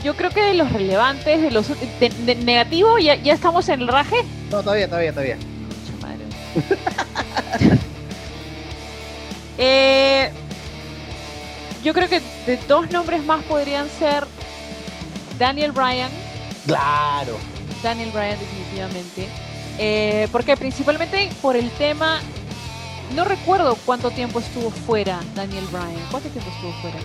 [0.03, 3.87] yo creo que de los relevantes, de los de, negativo, ya, ya estamos en el
[3.87, 4.17] raje.
[4.51, 5.37] No, todavía, todavía, todavía.
[9.57, 10.31] eh,
[11.83, 14.25] yo creo que de dos nombres más podrían ser
[15.39, 16.11] Daniel Bryan.
[16.65, 17.37] Claro.
[17.81, 19.27] Daniel Bryan, definitivamente.
[19.79, 22.19] Eh, porque principalmente por el tema.
[23.15, 26.01] No recuerdo cuánto tiempo estuvo fuera Daniel Bryan.
[26.09, 26.97] ¿Cuánto tiempo estuvo fuera?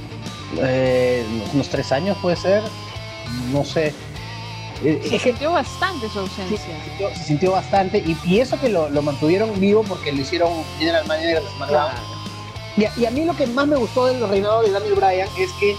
[0.57, 2.63] Eh, unos tres años puede ser
[3.53, 3.95] no sé.
[4.85, 6.59] Eh, se sintió bastante su ausencia.
[7.15, 11.49] se, sintió, bastante y, eso que lo, mantuvieron vivo porque lo hicieron General Manager de
[11.51, 11.91] SmackDown.
[12.77, 15.75] Y, a, mí lo que más me gustó del reinado de Daniel Bryan es que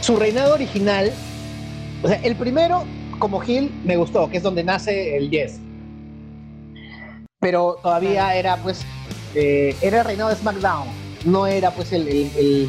[0.00, 1.12] su reinado original,
[2.02, 2.84] o sea, el primero
[3.20, 5.60] como Hill me gustó, que es donde nace el Yes.
[7.40, 8.80] Pero todavía era pues,
[9.36, 10.88] eh, era el reinado de SmackDown,
[11.24, 12.68] no era pues el,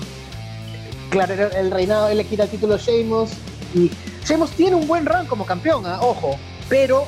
[1.09, 3.31] claro, el reinado, él le quita el título a Sheamus
[3.73, 3.91] y
[4.25, 5.99] Sheamus tiene un buen run como campeón, ¿ah?
[6.01, 7.05] ojo, pero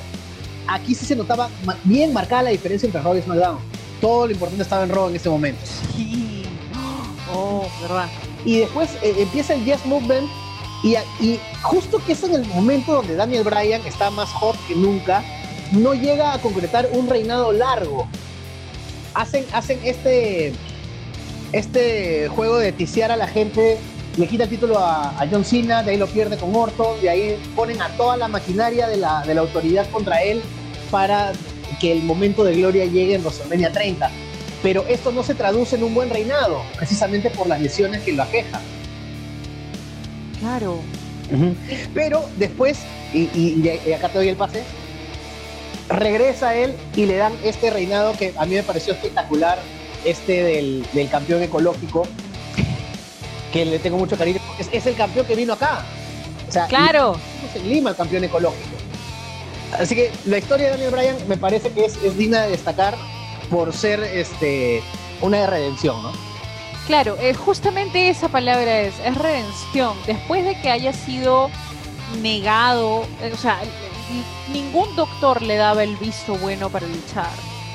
[0.67, 1.49] aquí sí se notaba
[1.83, 3.59] bien marcada la diferencia entre Raw y SmackDown.
[3.99, 5.61] Todo lo importante estaba en Raw en ese momento.
[5.95, 6.43] Sí.
[7.33, 8.09] Oh, verdad.
[8.43, 10.29] Y después eh, empieza el Yes Movement
[10.83, 14.75] y, y, justo que es en el momento donde Daniel Bryan está más hot que
[14.75, 15.23] nunca,
[15.71, 18.05] no llega a concretar un reinado largo.
[19.13, 20.53] Hacen, hacen este,
[21.53, 23.77] este juego de ticiar a la gente
[24.17, 27.39] le quita el título a, John Cena, de ahí lo pierde con Orton, de ahí
[27.55, 30.41] ponen a toda la maquinaria de la, de la autoridad contra él
[30.89, 31.31] para
[31.79, 34.11] que el momento de gloria llegue en WrestleMania 30.
[34.61, 38.23] Pero esto no se traduce en un buen reinado, precisamente por las lesiones que lo
[38.23, 38.61] aquejan.
[40.39, 40.79] Claro.
[41.93, 42.79] Pero después,
[43.13, 44.63] y, acá te doy el pase,
[45.87, 49.57] regresa él y le dan este reinado que a mí me pareció espectacular,
[50.05, 52.07] este del, del campeón ecológico,
[53.51, 55.83] que le tengo mucho cariño, porque es, el campeón que vino acá.
[56.47, 57.17] O sea, claro.
[57.53, 58.77] En Lima, el campeón ecológico.
[59.77, 62.97] Así que la historia de Daniel Bryan me parece que es, digna de destacar
[63.49, 64.81] por ser este,
[65.21, 66.11] una de redención, ¿no?
[66.87, 69.95] Claro, eh, justamente esa palabra es, es redención.
[70.05, 71.49] Después de que haya sido
[72.21, 73.61] negado, eh, o sea,
[74.51, 77.29] ningún doctor le daba el visto bueno para luchar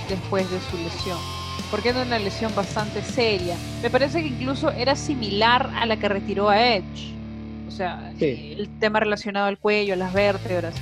[0.09, 1.36] después de su lesión
[1.71, 3.57] porque era una lesión bastante seria.
[3.83, 7.15] Me parece que incluso era similar a la que retiró a Edge.
[7.69, 10.75] O sea, el tema relacionado al cuello, las vértebras.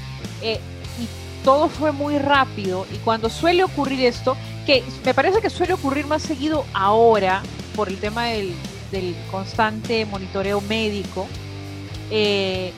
[0.42, 0.60] Eh,
[1.00, 2.86] y todo fue muy rápido.
[2.92, 7.42] Y cuando suele ocurrir esto, que me parece que suele ocurrir más seguido ahora,
[7.74, 8.54] por el tema del,
[9.30, 11.26] constante monitoreo médico,
[12.12, 12.72] eh,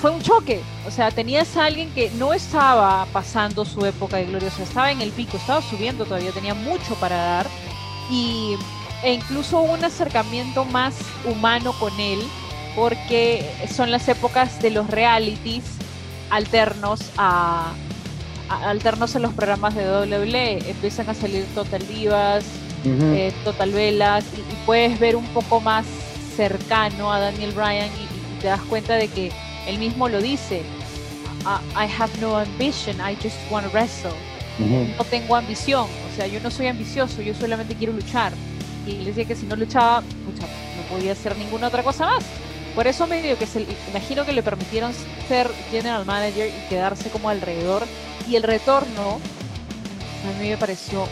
[0.00, 0.60] fue un choque.
[0.86, 4.64] O sea, tenías a alguien que no estaba pasando su época de gloria, o sea,
[4.64, 7.46] estaba en el pico, estaba subiendo todavía, tenía mucho para dar.
[8.10, 8.56] Y,
[9.02, 12.18] e incluso un acercamiento más humano con él,
[12.74, 15.64] porque son las épocas de los realities
[16.30, 17.72] alternos a,
[18.48, 20.70] alternos en los programas de WWE.
[20.70, 22.44] Empiezan a salir Total Divas,
[22.84, 25.84] eh, Total Velas, y, puedes ver un poco más
[26.36, 29.32] cercano a Daniel Bryan y te das cuenta de que
[29.70, 30.62] él mismo lo dice.
[31.74, 34.12] I have no ambition, I just want to wrestle.
[34.58, 38.32] No tengo ambición, o sea, yo no soy ambicioso, yo solamente quiero luchar.
[38.86, 42.24] Y le decía que si no luchaba, no podía hacer ninguna otra cosa más.
[42.74, 44.92] Por eso medio que se, imagino que le permitieron
[45.28, 47.84] ser general manager y quedarse como alrededor.
[48.28, 49.18] Y el retorno
[50.28, 51.06] a mí me pareció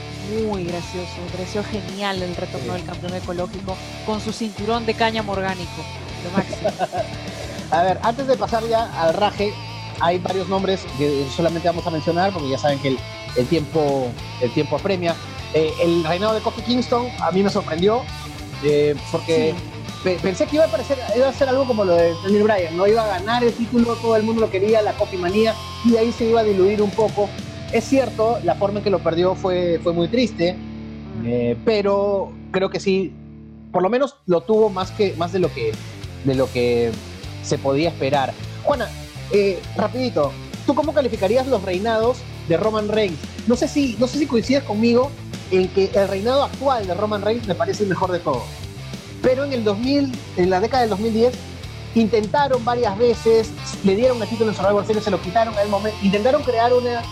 [0.47, 5.33] muy gracioso, me pareció genial el retorno del campeón ecológico con su cinturón de cáñamo
[5.33, 5.83] orgánico,
[6.25, 6.71] lo máximo.
[7.71, 9.53] A ver, antes de pasar ya al raje,
[10.01, 12.97] hay varios nombres que solamente vamos a mencionar porque ya saben que
[13.37, 15.15] el, tiempo, el tiempo apremia.
[15.55, 18.03] Eh, el reinado de Kofi Kingston a mí me sorprendió
[18.63, 19.55] eh, porque
[20.23, 22.87] pensé que iba a, parecer, iba a ser algo como lo de Daniel Bryan, no
[22.87, 25.55] iba a ganar el título, todo el mundo lo quería, la Kofi manía,
[25.85, 27.29] y ahí se iba a diluir un poco.
[27.73, 31.27] Es cierto, la forma en que lo perdió fue, fue muy triste, mm.
[31.27, 33.13] eh, pero creo que sí,
[33.73, 35.73] por lo menos lo tuvo más, que, más de lo que,
[36.25, 36.93] de lo que
[37.49, 38.33] se podía esperar.
[38.65, 38.89] Juana,
[39.33, 40.33] eh, rapidito,
[40.67, 43.19] ¿tú cómo calificarías los reinados de Roman Reigns?
[43.47, 45.11] No sé si, no sé si coincides conmigo
[45.51, 48.45] en que el reinado actual de Roman Reigns me parece el mejor de todos.
[49.23, 51.35] Pero en el 2000, en la década del 2010,
[51.95, 53.51] intentaron varias veces,
[53.85, 56.73] le dieron el título en Survivor Series, se lo quitaron en el momento, intentaron crear
[56.73, 57.03] una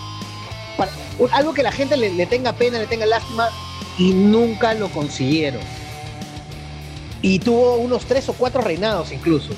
[1.33, 3.49] algo que la gente le, le tenga pena, le tenga lástima
[3.99, 5.63] y nunca lo consiguieron.
[7.23, 9.55] Y tuvo unos tres o cuatro reinados incluso.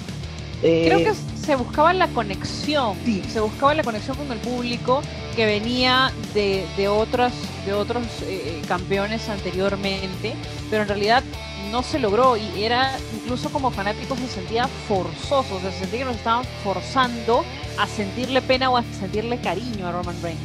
[0.61, 2.97] Creo que se buscaba la conexión,
[3.33, 5.03] se buscaba la conexión con el público
[5.37, 7.33] que venía de, de, otros,
[7.65, 10.35] de otros eh, campeones anteriormente,
[10.69, 11.23] pero en realidad
[11.71, 16.17] no se logró y era incluso como fanáticos se sentía forzoso, se sentía que nos
[16.17, 17.45] estaban forzando
[17.79, 20.41] a sentirle pena o a sentirle cariño a Roman Reigns.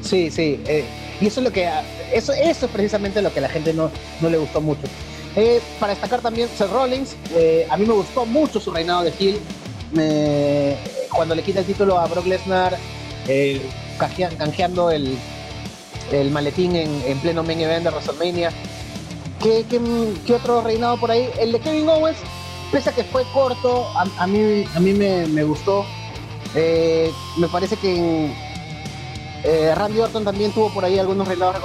[0.00, 0.84] Sí, sí, eh,
[1.20, 1.68] y eso es lo que
[2.12, 3.90] eso, eso es precisamente lo que a la gente no,
[4.20, 4.82] no le gustó mucho.
[5.36, 9.12] Eh, para destacar también Seth Rollins, eh, a mí me gustó mucho su reinado de
[9.18, 9.40] Hill.
[11.14, 12.76] cuando le quita el título a Brock Lesnar,
[13.28, 13.60] eh,
[13.98, 15.18] canjeando el,
[16.12, 18.52] el maletín en, pleno main event de WrestleMania.
[19.40, 21.28] ¿Qué, qué, otro reinado por ahí?
[21.38, 22.18] El de Kevin Owens,
[22.70, 25.84] pese a que fue corto, a, mí, a mí me, me, gustó.
[26.54, 28.26] Me parece que
[29.44, 31.56] en, Randy Orton también tuvo por ahí algunos reinados.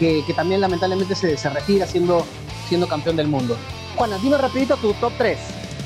[0.00, 2.26] Que, que también lamentablemente se, se, retira siendo,
[2.68, 3.56] siendo campeón del mundo.
[3.96, 5.38] Juana, dime rapidito tu top 3.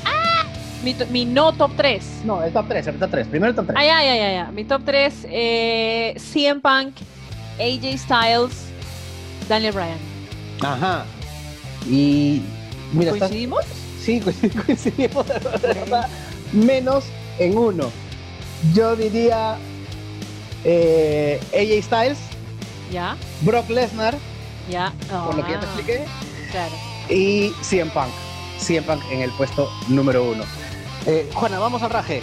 [0.05, 0.45] ¡Ah!
[0.83, 2.03] Mi, mi, no top 3.
[2.25, 3.27] No, el top 3, el top 3.
[3.27, 3.77] Primero el top 3.
[3.79, 4.51] Ay, ay, ay, ay.
[4.53, 6.95] Mi top 3, eh, CM Punk,
[7.59, 8.69] AJ Styles,
[9.47, 9.99] Daniel Bryan.
[10.61, 11.05] Ajá.
[11.87, 12.41] Y
[12.93, 13.65] mira, ¿Coincidimos?
[13.65, 13.79] Estás...
[14.01, 14.21] Sí,
[14.65, 15.25] coincidimos.
[16.51, 17.05] Menos
[17.37, 17.91] en uno.
[18.73, 19.57] Yo diría
[20.63, 22.19] eh, AJ Styles.
[22.91, 23.15] Ya.
[23.41, 24.15] Brock Lesnar.
[24.69, 24.93] Ya.
[25.13, 26.05] Oh, por lo que ya te ah, expliqué.
[26.51, 26.75] Claro.
[27.09, 28.09] Y CM Punk.
[28.59, 30.43] CM Punk en el puesto número uno.
[31.05, 32.21] Eh, Juana, vamos al raje.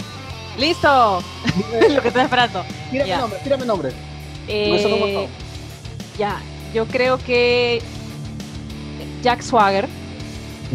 [0.57, 1.21] ¡Listo!
[1.89, 2.63] lo que estoy esperando.
[2.91, 3.17] Tírame ya.
[3.19, 3.91] nombre, tírame nombre.
[4.47, 5.27] Eh,
[6.17, 6.39] ya,
[6.73, 7.81] yo creo que
[9.21, 9.87] Jack Swagger.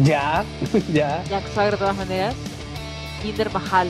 [0.03, 0.43] Ya,
[0.93, 1.23] ya.
[1.29, 2.35] Jack Swagger de todas maneras.
[3.21, 3.89] Jinder Mahal.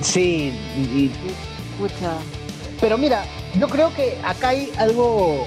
[0.00, 1.10] Sí, y,
[1.78, 2.14] Pucha.
[2.80, 3.24] Pero mira,
[3.58, 5.46] yo creo que acá hay algo.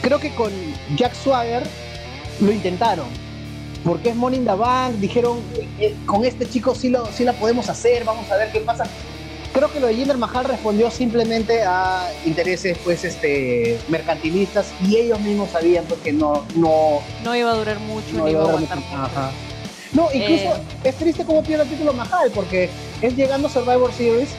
[0.00, 0.50] Creo que con
[0.96, 1.62] Jack Swagger
[2.42, 3.06] lo intentaron.
[3.84, 5.40] Porque es in the Bank, dijeron,
[5.80, 8.84] eh, con este chico sí, lo, sí la podemos hacer, vamos a ver qué pasa.
[9.52, 15.20] Creo que lo de Jinder Mahal respondió simplemente a intereses pues este mercantilistas y ellos
[15.20, 18.48] mismos sabían pues, que no, no, no iba a durar mucho, no ni iba a
[18.48, 18.94] aguantar mucho.
[18.96, 19.30] Ajá.
[19.92, 20.62] No, incluso Eh.
[20.84, 22.70] es triste cómo pierde el título Mahal, porque
[23.02, 24.30] es llegando a Survivor Series,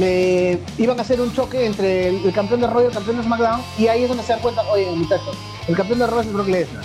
[0.00, 3.18] eh, iban a hacer un choque entre el, el campeón de Raw y el campeón
[3.18, 5.36] de SmackDown, y ahí es donde se dan cuenta, oye, muchachos,
[5.68, 6.84] el campeón de Raw es Brock Lesnar.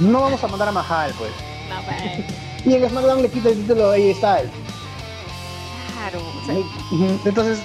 [0.00, 1.30] No vamos a mandar a Mahal, pues.
[1.68, 2.26] No, pues,
[2.66, 4.50] Y en SmackDown le quita el título a AJ Styles.
[5.94, 6.18] claro.
[6.42, 6.54] o sea,
[6.92, 7.58] Ujú, Entonces,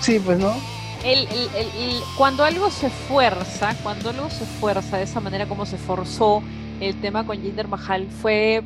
[0.00, 0.52] sí, pues, ¿no?
[1.04, 5.46] el- el- el- el- cuando algo se fuerza, cuando algo se fuerza de esa manera
[5.46, 6.42] como se forzó
[6.80, 8.62] el tema con Jinder Mahal, fue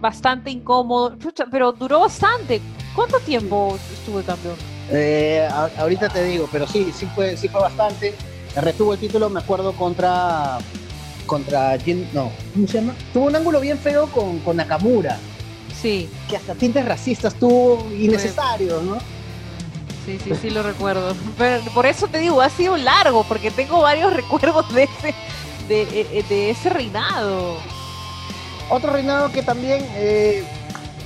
[0.00, 1.16] bastante incómodo,
[1.50, 2.60] pero duró bastante.
[2.94, 4.56] ¿Cuánto tiempo estuvo el campeón?
[4.90, 8.14] Eh, ahorita te digo, pero sí, sí fue, sí fue bastante.
[8.56, 10.58] Retuvo el título, me acuerdo, contra.
[11.26, 11.76] Contra.
[11.78, 12.94] Jin- No, ¿cómo se llama?
[13.12, 15.18] Tuvo un ángulo bien feo con, con Nakamura.
[15.80, 18.98] Sí, que hasta tintes racistas tuvo innecesarios, ¿no?
[20.04, 21.14] sí, sí, sí lo recuerdo.
[21.38, 25.14] Pero por eso te digo, ha sido largo, porque tengo varios recuerdos de ese,
[25.68, 27.56] de, eh, de ese reinado.
[28.70, 30.44] Otro reinado que también, eh,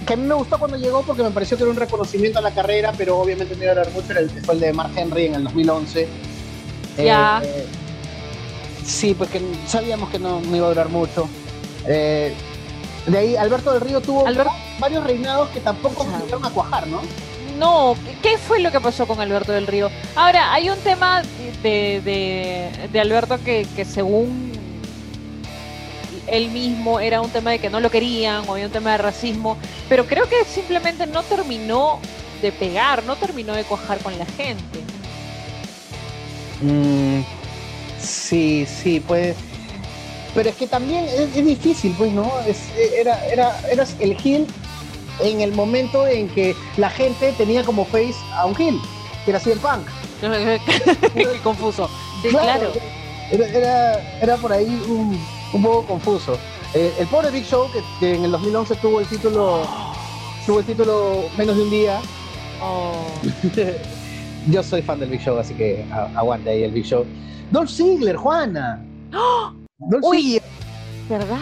[0.07, 2.43] que a mí me gustó cuando llegó porque me pareció que era un reconocimiento a
[2.43, 4.93] la carrera, pero obviamente no iba a durar mucho, era el, fue el de Mark
[4.97, 6.09] Henry en el 2011.
[6.99, 7.43] Ya.
[7.45, 7.67] Eh,
[8.87, 11.29] sí, pues que sabíamos que no, no iba a durar mucho.
[11.87, 12.35] Eh,
[13.07, 16.87] de ahí, Alberto del Río tuvo Albert- varios reinados que tampoco se llegaron a cuajar,
[16.87, 17.01] ¿no?
[17.59, 19.91] No, ¿qué fue lo que pasó con Alberto del Río?
[20.15, 21.23] Ahora, hay un tema
[21.63, 24.53] de, de, de Alberto que, que según
[26.27, 28.99] él mismo era un tema de que no lo querían o había un tema de
[28.99, 29.57] racismo,
[29.89, 32.01] pero creo que simplemente no terminó
[32.43, 34.81] de pegar, no terminó de cuajar con la gente.
[36.61, 37.21] Mm,
[38.29, 39.37] sí, sí, pues.
[40.35, 42.31] Pero es que también es, es difícil, pues, ¿no?
[42.47, 42.59] Es,
[42.99, 44.47] era, era, eras el heel
[45.21, 48.79] en el momento en que la gente tenía como face a un heel,
[49.25, 49.87] que era CM Punk.
[51.15, 51.89] Qué confuso.
[52.23, 52.73] Sí, claro.
[53.31, 55.19] Era, era, era por ahí un,
[55.53, 56.39] un poco confuso.
[56.75, 59.63] Eh, el pobre Big Show, que, que en el 2011 tuvo el título,
[60.45, 62.01] tuvo el título menos de un día.
[62.63, 62.93] Oh,
[64.51, 65.85] Yo soy fan del Big Show, así que
[66.15, 67.07] aguante ahí el Big Show.
[67.51, 68.83] Dolph Ziggler, Juana.
[69.79, 70.41] Dolph Uy.
[71.09, 71.39] ¿verdad?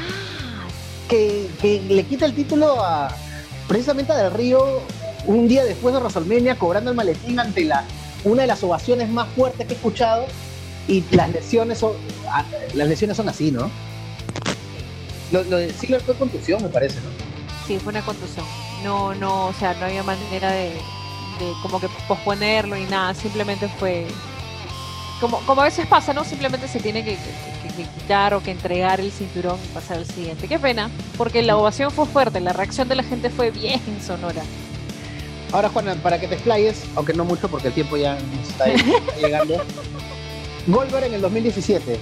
[1.08, 3.08] que, que le quita el título a
[3.68, 4.80] precisamente a Del Río
[5.26, 7.84] un día después de WrestleMania, cobrando el maletín ante la
[8.24, 10.26] una de las ovaciones más fuertes que he escuchado.
[10.86, 11.92] Y las lesiones son,
[12.28, 13.70] ah, las lesiones son así, ¿no?
[15.32, 17.08] Lo, lo de Ziggler fue contusión, me parece, ¿no?
[17.66, 18.44] Sí, fue una contusión.
[18.82, 23.14] No, no, o sea, no había manera de, de como que posponerlo ni nada.
[23.14, 24.06] Simplemente fue
[25.20, 26.24] como, como a veces pasa, ¿no?
[26.24, 30.07] Simplemente se tiene que, que- que quitar o que entregar el cinturón y pasar al
[30.07, 30.46] siguiente.
[30.46, 34.42] Qué pena, porque la ovación fue fuerte, la reacción de la gente fue bien sonora.
[35.50, 38.66] Ahora, Juana, para que te explayes, aunque no mucho porque el tiempo ya nos está,
[38.66, 39.57] está llegando.
[40.68, 41.98] Goldberg en el 2017.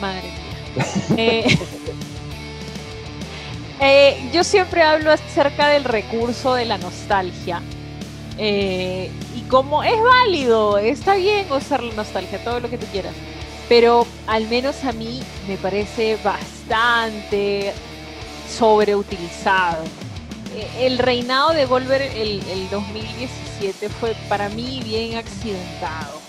[0.00, 0.86] Madre mía.
[1.16, 1.58] Eh,
[3.80, 7.60] eh, yo siempre hablo acerca del recurso de la nostalgia.
[8.38, 13.14] Eh, y como es válido, está bien usar la nostalgia, todo lo que tú quieras.
[13.68, 17.72] Pero al menos a mí me parece bastante
[18.48, 19.84] sobreutilizado.
[20.54, 26.22] Eh, El reinado de Goldberg el, el 2017 fue para mí bien accidentado.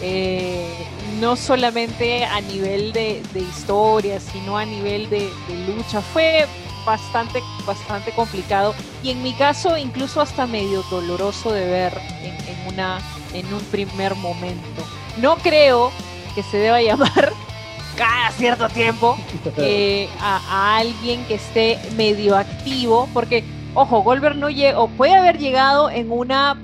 [0.00, 0.88] Eh,
[1.20, 6.02] no solamente a nivel de, de historia, sino a nivel de, de lucha.
[6.02, 6.46] Fue
[6.84, 12.98] bastante, bastante complicado y en mi caso incluso hasta medio doloroso de ver en, una,
[13.32, 14.82] en un primer momento.
[15.20, 15.90] No creo
[16.34, 17.32] que se deba llamar
[17.96, 19.16] cada cierto tiempo
[19.56, 25.90] eh, a, alguien que esté medio activo, porque, ojo, Goldberg no llegó, puede haber llegado
[25.90, 26.58] en una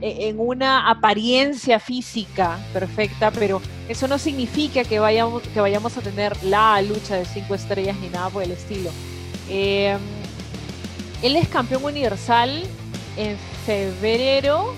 [0.00, 6.00] e, en una apariencia física perfecta, pero eso no significa que vayamos, que vayamos a
[6.00, 8.90] tener la lucha de cinco estrellas ni nada por el estilo.
[9.48, 9.98] Em,
[11.22, 12.64] él es campeón universal
[13.16, 13.36] en
[13.66, 14.74] febrero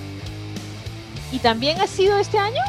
[1.33, 2.63] y también ha sido este año.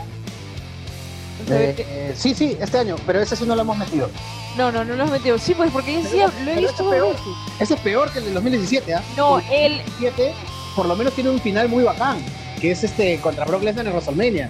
[1.49, 4.09] Eh, sí, sí, este año, pero ese sí no lo hemos metido.
[4.57, 5.37] No, no, no lo hemos metido.
[5.37, 7.15] Sí, pues porque decía, lo he visto ese,
[7.59, 9.03] ese es peor que el del 2017, ¿ah?
[9.15, 10.33] No, el 2017
[10.75, 12.23] por lo menos tiene un final muy bacán
[12.59, 14.49] que es este contra Brock Lesnar en WrestleMania.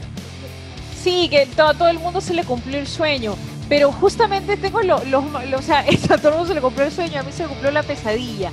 [1.02, 3.36] Sí, que todo, todo el mundo se le cumplió el sueño.
[3.70, 7.20] Pero justamente tengo los, o sea, a todo el mundo se le cumplió el sueño,
[7.20, 8.52] a mí se me cumplió la pesadilla.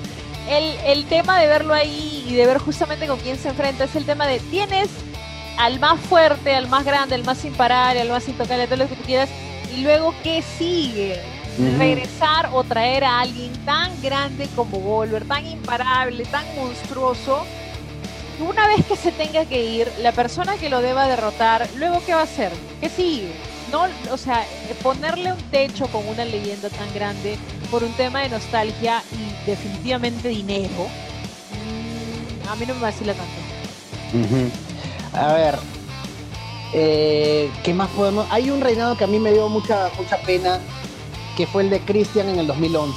[0.49, 3.97] El, el tema de verlo ahí y de ver justamente con quién se enfrenta es
[3.97, 4.91] el tema de tienes
[5.59, 8.97] al más fuerte, al más grande, al más imparable, al más intocable, todo lo que
[8.97, 9.31] tú quieras,
[9.75, 11.21] y luego qué sigue.
[11.79, 17.45] Regresar o traer a alguien tan grande como Volver, tan imparable, tan monstruoso,
[18.41, 22.15] una vez que se tenga que ir, la persona que lo deba derrotar, luego qué
[22.15, 22.51] va a hacer?
[22.81, 23.33] ¿Qué sigue?
[23.75, 24.47] No, o sea,
[24.85, 27.37] ponerle un techo con una leyenda tan grande
[27.73, 30.87] por un tema de nostalgia y definitivamente dinero,
[31.51, 33.33] mm, a mí no me vacila tanto.
[35.13, 35.57] A ver,
[36.73, 38.29] eh, ¿qué más podemos?
[38.31, 40.61] Hay un reinado que a mí me dio mucha, mucha pena,
[41.37, 42.97] que fue el de Christian en el 2011.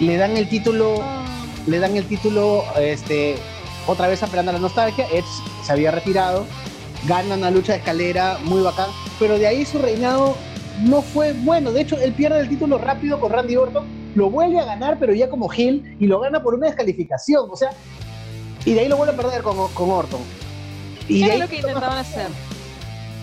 [0.00, 1.24] Le dan el título, ah.
[1.66, 3.38] le dan el título, este,
[3.86, 5.24] otra vez apelando a la nostalgia, Edge
[5.64, 6.44] se había retirado,
[7.06, 10.36] gana una lucha de escalera muy bacán, pero de ahí su reinado
[10.82, 11.72] no fue bueno.
[11.72, 13.84] De hecho, él pierde el título rápido con Randy Orton,
[14.14, 17.48] lo vuelve a ganar, pero ya como Hill, y lo gana por una descalificación.
[17.50, 17.70] O sea,
[18.64, 20.20] y de ahí lo vuelve a perder con, con Orton.
[21.08, 22.26] Y ¿Qué es lo que intentaban hacer?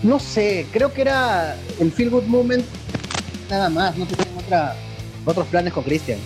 [0.02, 2.64] No sé, creo que era el Feel Good Movement,
[3.50, 4.74] nada más, no tenían otra,
[5.24, 6.18] otros planes con Christian.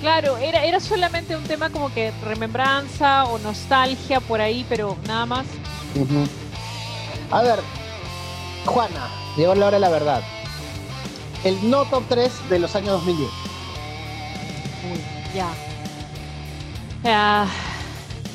[0.00, 5.26] Claro, era, era solamente un tema como que remembranza o nostalgia por ahí, pero nada
[5.26, 5.46] más.
[7.30, 7.60] A ver,
[8.66, 10.22] Juana, llegó la hora de la verdad.
[11.44, 13.30] El no top 3 de los años 2010.
[14.92, 15.00] Uy,
[15.34, 15.48] ya.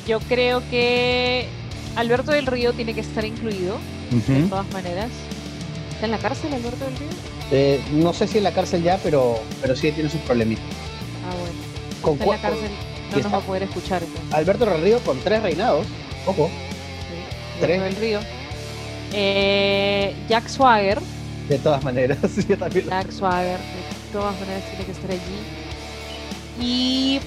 [0.06, 1.48] yo creo que
[1.96, 3.78] Alberto del Río tiene que estar incluido,
[4.10, 5.10] de todas maneras.
[5.92, 7.08] ¿Está en la cárcel Alberto del Río?
[7.52, 10.64] Eh, no sé si en la cárcel ya, pero, pero sí tiene sus problemitas.
[11.24, 11.54] Ah, bueno.
[12.02, 12.70] Con en la cárcel
[13.12, 14.02] no nos va a poder escuchar.
[14.32, 15.86] Alberto del Río con tres reinados.
[16.26, 16.50] Ojo.
[17.60, 17.80] Tres.
[17.80, 18.20] del Río.
[19.12, 21.00] Eh, Jack Swagger.
[21.48, 22.86] De todas maneras, yo también.
[22.88, 25.20] Jack Swagger, de todas maneras tiene que estar allí.
[26.60, 27.20] Y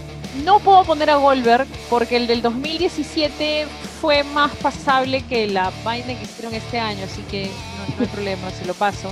[0.43, 3.67] no puedo poner a Goldberg porque el del 2017
[4.01, 8.07] fue más pasable que la vaina que hicieron este año, así que no, no hay
[8.13, 9.11] problema, se lo paso.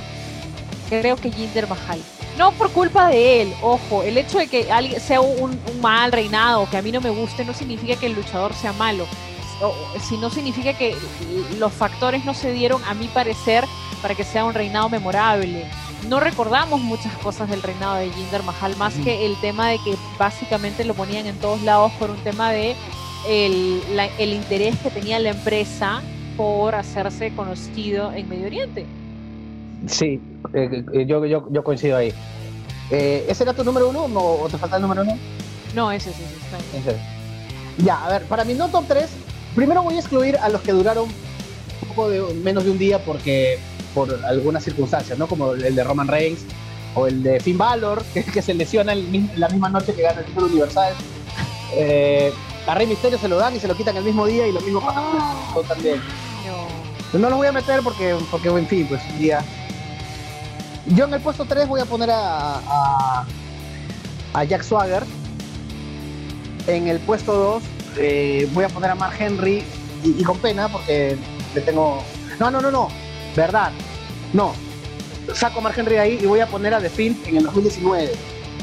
[0.89, 1.99] Creo que Jinder Mahal.
[2.38, 6.70] No por culpa de él, ojo, el hecho de que alguien sea un, mal reinado,
[6.70, 9.07] que a mí no me guste, no significa que el luchador sea malo,
[10.01, 10.95] sino significa que
[11.58, 13.66] los factores no se dieron, a mi parecer,
[14.01, 15.66] para que sea un reinado memorable.
[16.08, 19.95] No recordamos muchas cosas del reinado de Jinder Mahal, más que el tema de que
[20.18, 22.76] básicamente lo ponían en todos lados por un tema de
[23.28, 23.82] el,
[24.18, 26.01] el interés que tenía la empresa
[26.38, 28.86] por hacerse conocido en Medio Oriente.
[29.88, 30.22] Sí,
[30.53, 32.14] eh, eh, yo, yo, yo, coincido ahí.
[32.91, 35.18] Eh, ¿Ese era tu número uno o te falta el número uno?
[35.76, 36.58] No, ese sí, está
[36.91, 36.97] bien.
[37.80, 39.10] Ya, a ver, para mi no top 3,
[39.56, 43.04] primero voy a excluir a los que duraron un poco de, menos de un día
[43.04, 43.60] porque
[43.93, 45.28] por algunas circunstancias, ¿no?
[45.28, 46.41] Como el de Roman Reigns
[46.95, 50.48] o el de Finn Balor, que, se lesiona la misma noche que gana el título
[50.48, 50.93] universal.
[52.68, 54.62] a Rey Misterio se lo dan y se lo quitan el mismo día y lo
[54.62, 55.02] mismo pasa
[55.54, 56.02] con también.
[57.14, 57.20] No.
[57.20, 59.43] no los voy a meter porque, porque en fin, pues un día
[60.95, 63.26] yo en el puesto 3 voy a poner a,
[64.34, 65.04] a, Jack Swagger.
[66.68, 67.64] En el puesto 2
[67.98, 69.64] eh, voy a poner a Mark Henry
[70.04, 71.18] y, con pena porque
[71.54, 72.04] le tengo...
[72.39, 72.89] No, no, no, no.
[73.36, 73.72] Verdad.
[74.34, 74.54] No.
[75.34, 78.12] Saco a Mark Henry ahí y voy a poner a The Film en el 2019.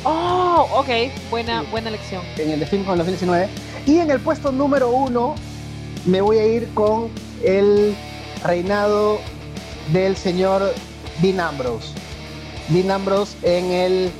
[0.04, 0.88] Oh, ok.
[1.30, 2.22] Buena, buena elección.
[2.36, 3.48] En el The Film con el 2019.
[3.86, 5.34] Y en el puesto número 1
[6.06, 7.08] me voy a ir con
[7.42, 7.94] el
[8.44, 9.18] reinado
[9.92, 10.74] del señor
[11.20, 11.88] Dean Ambrose.
[12.68, 14.10] Dean Ambrose en el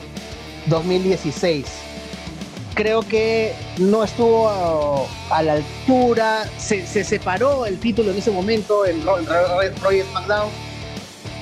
[0.67, 1.84] 2016.
[2.75, 9.05] Creo que no estuvo a, la altura, se, separó el título en ese momento en
[9.05, 10.49] Royal SmackDown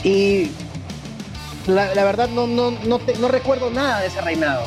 [0.05, 0.51] y
[1.67, 4.67] la, verdad no, no, no, recuerdo nada de ese reinado.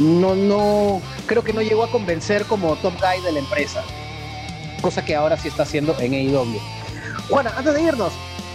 [0.00, 3.82] no, no, creo que no llegó a convencer como top guy de la empresa.
[4.80, 6.60] Cosa que ahora sí está haciendo en AEW.
[7.28, 8.12] Juana, antes de irnos,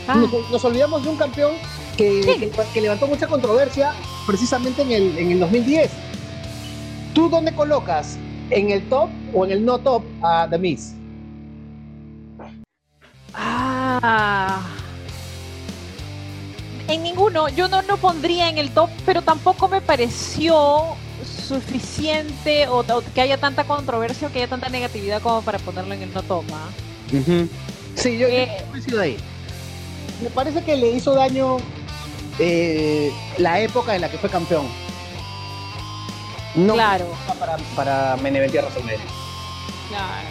[0.08, 0.16] ah.
[0.50, 1.54] nos, olvidamos de un campeón
[1.98, 3.94] que, que, levantó mucha controversia
[4.26, 5.92] precisamente en el, en el 2010.
[7.14, 8.18] ¿Tú dónde colocas?
[8.50, 10.94] ¿En el top o en el no top a The Miz?
[13.34, 14.62] Ah.
[16.88, 17.50] En ninguno.
[17.50, 22.84] Yo no lo pondría en el top, pero tampoco me pareció suficiente o,
[23.14, 26.22] que haya tanta controversia o que haya tanta negatividad como para ponerlo en el no
[26.24, 26.46] top.
[26.54, 26.70] ¿ah?
[27.96, 28.50] Sí, yo, eh,
[29.00, 29.18] ahí.
[30.22, 31.58] Me parece que le hizo daño
[32.40, 34.66] eh, la época en la que fue campeón.
[36.56, 37.08] No claro.
[37.40, 39.06] para, para Meneventía WrestleMania.
[39.90, 40.28] Claro.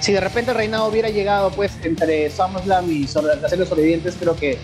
[0.00, 4.58] Si de repente reinado hubiera llegado pues entre SummerSlam y las series sobrevivientes, creo que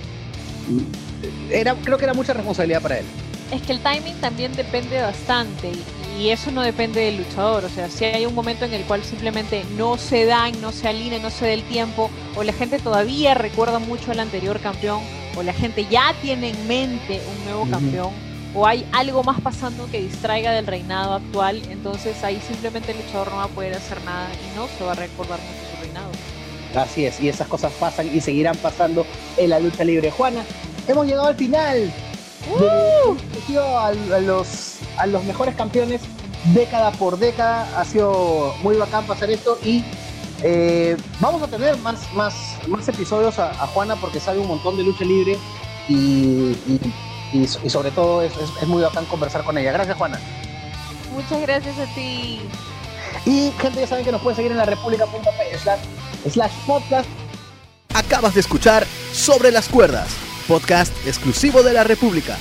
[1.50, 3.04] era, creo que era mucha responsabilidad para él.
[3.52, 5.72] Es que el timing también depende bastante
[6.18, 7.64] y eso no depende del luchador.
[7.64, 10.88] O sea, si hay un momento en el cual simplemente no se dan, no se
[10.88, 15.02] alinea, no se da el tiempo, o la gente todavía recuerda mucho al anterior campeón,
[15.36, 18.10] o la gente ya tiene en mente un nuevo campeón,
[18.54, 23.30] o hay algo más pasando que distraiga del reinado actual, entonces ahí simplemente el luchador
[23.30, 26.10] no va a poder hacer nada y no se va a recordar mucho su reinado.
[26.74, 30.10] Así es, y esas cosas pasan y seguirán pasando en la lucha libre.
[30.10, 30.44] Juana,
[30.88, 31.92] hemos llegado al final.
[32.48, 33.16] Uh.
[33.58, 36.00] a, los, a los mejores campeones
[36.54, 37.68] década por década.
[37.78, 39.84] Ha sido muy bacán pasar esto y
[40.42, 42.34] eh, vamos a tener más, más,
[42.68, 45.38] más episodios a, Juana porque sabe un montón de lucha libre
[45.88, 45.94] y,
[46.66, 46.80] y,
[47.68, 49.72] sobre todo es, es, muy bacán conversar con ella.
[49.72, 50.20] Gracias, Juana.
[51.12, 52.40] Muchas gracias a ti.
[53.24, 55.80] Y gente, ya saben que nos pueden seguir en la república.p slash,
[56.30, 57.08] slash podcast.
[57.94, 60.08] Acabas de escuchar Sobre las Cuerdas,
[60.46, 62.36] podcast exclusivo de la República.